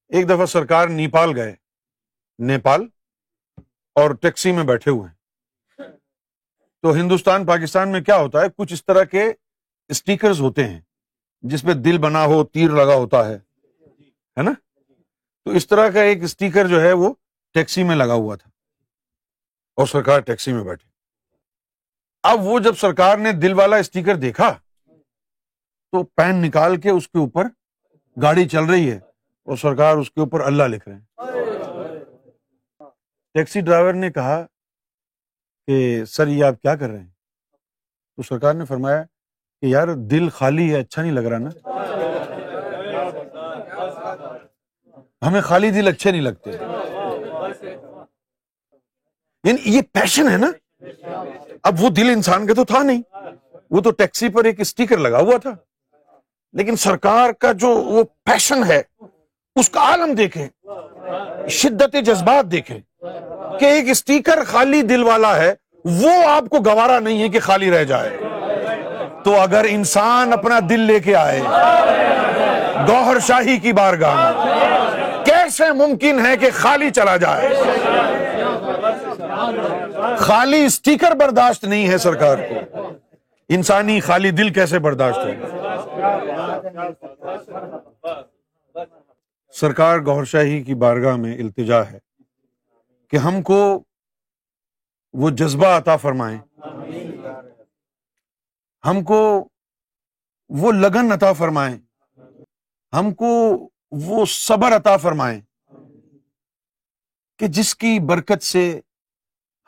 ایک 0.08 0.28
دفعہ 0.28 0.46
سرکار 0.46 0.88
نیپال 0.88 1.36
گئے۔ 1.36 1.54
نیپال 2.38 2.80
اور 3.94 4.10
ٹیکسی 4.14 4.52
میں 4.52 4.64
بیٹھے 4.64 4.90
ہوئے۔ 4.90 5.08
ہیں 5.08 5.96
تو 6.82 6.92
ہندوستان، 6.92 7.46
پاکستان 7.46 7.92
میں 7.92 8.00
کیا 8.00 8.16
ہوتا 8.16 8.40
ہے؟ 8.40 8.46
کچھ 8.58 8.72
اس 8.72 8.84
طرح 8.84 9.04
کے 9.04 9.32
اسٹیکرز 9.88 10.40
ہوتے 10.40 10.64
ہیں 10.64 10.80
جس 11.40 11.62
پہ 11.62 11.72
دل 11.72 11.98
بنا 11.98 12.24
ہو، 12.24 12.44
تیر 12.44 12.70
لگا 12.70 12.94
ہوتا 12.94 13.28
ہے 13.28 13.38
نا؟ 14.42 14.50
تو 15.44 15.50
اس 15.50 15.66
طرح 15.66 15.90
کا 15.90 16.02
ایک 16.02 16.22
اسٹیکر 16.22 16.66
جو 16.66 16.80
ہے 16.80 16.92
وہ 16.92 17.14
ٹیکسی 17.52 17.82
میں 17.82 17.96
لگا 17.96 18.14
ہوا 18.14 18.36
تھا۔ 18.36 18.50
اور 19.76 19.86
سرکار 19.86 20.20
ٹیکسی 20.20 20.52
میں 20.52 20.64
بیٹھے۔ 20.64 20.90
اب 22.22 22.40
وہ 22.42 22.58
جب 22.58 22.74
سرکار 22.76 23.18
نے 23.18 23.32
دل 23.32 23.52
والا 23.52 23.76
اسٹیکر 23.76 24.14
دیکھا 24.14 24.58
تو 25.92 26.02
پین 26.02 26.42
نکال 26.42 26.80
کے 26.80 26.90
اس 26.90 27.08
کے 27.08 27.18
اوپر 27.18 27.44
گاڑی 28.22 28.48
چل 28.48 28.64
رہی 28.64 28.90
ہے 28.90 28.96
اور 29.44 29.56
سرکار 29.56 29.96
اس 29.96 30.10
کے 30.10 30.20
اوپر 30.20 30.40
اللہ 30.40 30.62
لکھ 30.62 30.88
رہے 30.88 30.96
ہیں۔ 30.96 31.24
ٹیکسی 33.34 33.60
ڈرائیور 33.60 33.94
نے 33.94 34.10
کہا 34.10 34.46
کہ، 35.66 36.04
سر، 36.04 36.26
یہ 36.26 36.44
آپ 36.44 36.62
کیا 36.62 36.76
کر 36.76 36.88
رہے 36.90 36.98
ہیں؟ 36.98 37.10
تو 38.16 38.22
سرکار 38.22 38.54
نے 38.54 38.64
فرمایا 38.64 39.02
کہ، 39.60 39.66
یار، 39.66 39.88
دل 39.88 40.28
خالی 40.28 40.74
ہے 40.74 40.80
اچھا 40.80 41.02
نہیں 41.02 41.12
لگ 41.12 41.20
رہا 41.20 41.38
نا۔ 41.38 41.50
ہمیں 45.26 45.40
خالی 45.40 45.70
دل 45.70 45.88
اچھے 45.88 46.10
نہیں 46.10 46.22
لگتے۔ 46.22 46.50
یعنی 49.44 49.58
یہ 49.64 49.82
پیشن 49.82 50.28
ہے 50.28 50.36
نا۔ 50.36 50.50
اب 51.62 51.74
وہ 51.80 51.88
دل 51.88 52.10
انسان 52.10 52.46
کا 52.46 52.54
تو 52.54 52.64
تھا 52.64 52.82
نہیں۔ 52.82 53.02
وہ 53.70 53.80
تو 53.80 53.90
ٹیکسی 53.90 54.28
پر 54.28 54.44
ایک 54.44 54.60
اسٹیکر 54.60 54.98
لگا 54.98 55.18
ہوا 55.18 55.36
تھا۔ 55.36 55.50
لیکن 56.56 56.76
سرکار 56.76 57.30
کا 57.30 57.52
جو 57.52 57.68
وہ 57.68 58.02
پیشن 58.24 58.64
ہے، 58.64 58.82
اس 59.56 59.70
کا 59.70 59.80
عالم 59.80 60.12
دیکھیں، 60.12 60.48
شدت 61.48 61.96
جذبات 62.04 62.44
دیکھیں 62.44 62.78
کہ 63.60 63.64
ایک 63.64 63.88
اسٹیکر 63.88 64.44
خالی 64.44 64.82
دل 64.82 65.02
والا 65.02 65.36
ہے، 65.36 65.54
وہ 65.84 66.10
آپ 66.28 66.44
کو 66.50 66.58
گوارا 66.58 67.00
نہیں 67.00 67.22
ہے 67.22 67.28
کہ 67.28 67.40
خالی 67.40 67.70
رہ 67.70 67.84
جائے۔ 67.84 68.16
تو 69.24 69.40
اگر 69.40 69.66
انسان 69.68 70.32
اپنا 70.32 70.58
دل 70.70 70.80
لے 70.80 71.00
کے 71.00 71.16
آئے، 71.16 71.40
گوہر 72.88 73.18
شاہی 73.18 73.56
کی 73.56 73.72
بارگاہ 73.72 74.32
سے 75.52 75.72
ممکن 75.72 76.26
ہے 76.26 76.36
کہ 76.36 76.50
خالی 76.54 76.90
چلا 76.90 77.16
جائے؟ 77.16 77.48
خالی 80.18 80.64
اسٹیکر 80.64 81.14
برداشت 81.14 81.64
نہیں 81.64 81.88
ہے 81.88 81.98
سرکار 81.98 82.38
کو۔ 82.38 82.86
انسانی 83.48 84.00
خالی 84.00 84.30
دل 84.30 84.52
کیسے 84.52 84.78
برداشت 84.78 85.18
ہو؟ 85.18 85.30
سرکار 89.52 89.98
گور 89.98 90.24
شاہی 90.24 90.62
کی 90.62 90.74
بارگاہ 90.74 91.16
میں 91.16 91.34
التجا 91.38 91.82
ہے 91.90 91.98
کہ 93.10 93.16
ہم 93.16 93.42
کو 93.42 93.84
وہ 95.12 95.30
جذبہ 95.30 95.66
عطا 95.66 95.96
فرمائیں۔ 95.96 96.38
ہم 98.86 99.04
کو 99.04 99.48
وہ 100.48 100.72
لگن 100.72 101.12
عطا 101.12 101.32
فرمائیں۔ 101.32 101.78
ہم 102.92 103.14
کو 103.14 103.68
وہ 103.90 104.26
صبر 104.26 104.76
عطا 104.76 104.96
فرمائیں 104.96 105.40
کہ 107.38 107.46
جس 107.46 107.74
کی 107.76 107.98
برکت 107.98 108.42
سے 108.42 108.80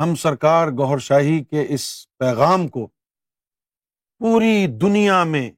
ہم 0.01 0.15
سرکار 0.15 0.69
گور 0.69 0.99
شاہی 0.99 1.45
کے 1.45 1.67
اس 1.69 2.07
پیغام 2.19 2.69
کو 2.69 2.89
پوری 4.19 4.67
دنیا 4.67 5.25
میں 5.25 5.51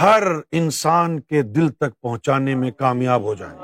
ہر 0.00 0.22
انسان 0.52 1.20
کے 1.20 1.42
دل 1.42 1.68
تک 1.68 2.00
پہنچانے 2.00 2.54
میں 2.54 2.70
کامیاب 2.70 3.22
ہو 3.22 3.34
جائیں۔ 3.34 3.58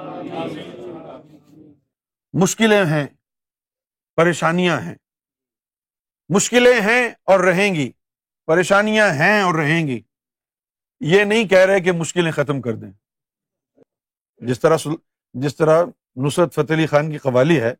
مشکلیں 2.33 2.85
ہیں، 2.85 3.07
پریشانیاں 4.17 4.81
ہیں۔ 4.81 4.95
مشکلیں 6.29 6.81
ہیں 6.81 7.09
اور 7.25 7.41
رہیں 7.41 7.75
گی۔ 7.75 7.93
پریشانیاں 8.47 9.11
ہیں 9.11 9.43
اور 9.43 9.55
رہیں 9.55 9.87
گی۔ 9.87 10.03
یہ 11.01 11.25
نہیں 11.25 11.49
کہہ 11.49 11.59
رہے 11.59 11.81
کہ 11.81 11.93
مشکلیں 11.93 12.33
ختم 12.33 12.61
کر 12.61 12.73
دیں۔ 12.73 12.91
جس 14.37 14.61
طرح 14.61 14.77
جس 15.35 15.57
طرح 15.57 15.85
نصرت 16.17 16.55
فتح 16.55 16.75
علی 16.75 16.87
خان 16.87 17.13
کی 17.13 17.19
قوالی 17.19 17.61
ہے، 17.61 17.75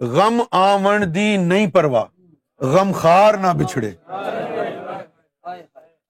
غم 0.00 0.42
آمن 0.50 1.14
دی 1.14 1.36
نہیں 1.36 1.70
پرواہ، 1.70 2.04
غم 2.60 2.92
خار 2.92 3.34
نہ 3.34 3.64
بچھڑے۔ 3.64 3.90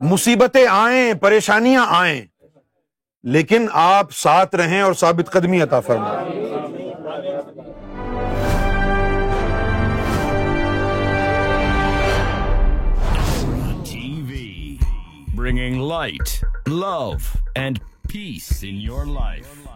مصیبتیں 0.01 0.67
آئیں، 0.71 1.15
پریشانیاں 1.15 1.87
آئیں، 1.89 2.23
لیکن 3.23 3.67
آپ 3.73 4.13
ساتھ 4.13 4.55
رہیں 4.55 4.81
اور 4.81 4.95
ثابت 4.95 5.31
قدمی 5.31 5.63
عطا 5.63 5.81
فرمائیں۔ 5.81 6.29
Bringing 15.35 15.89
light 15.89 16.45
love 16.67 17.13
and 17.55 17.79
peace 18.13 18.59
in 18.63 18.77
your 18.77 19.07
life 19.07 19.68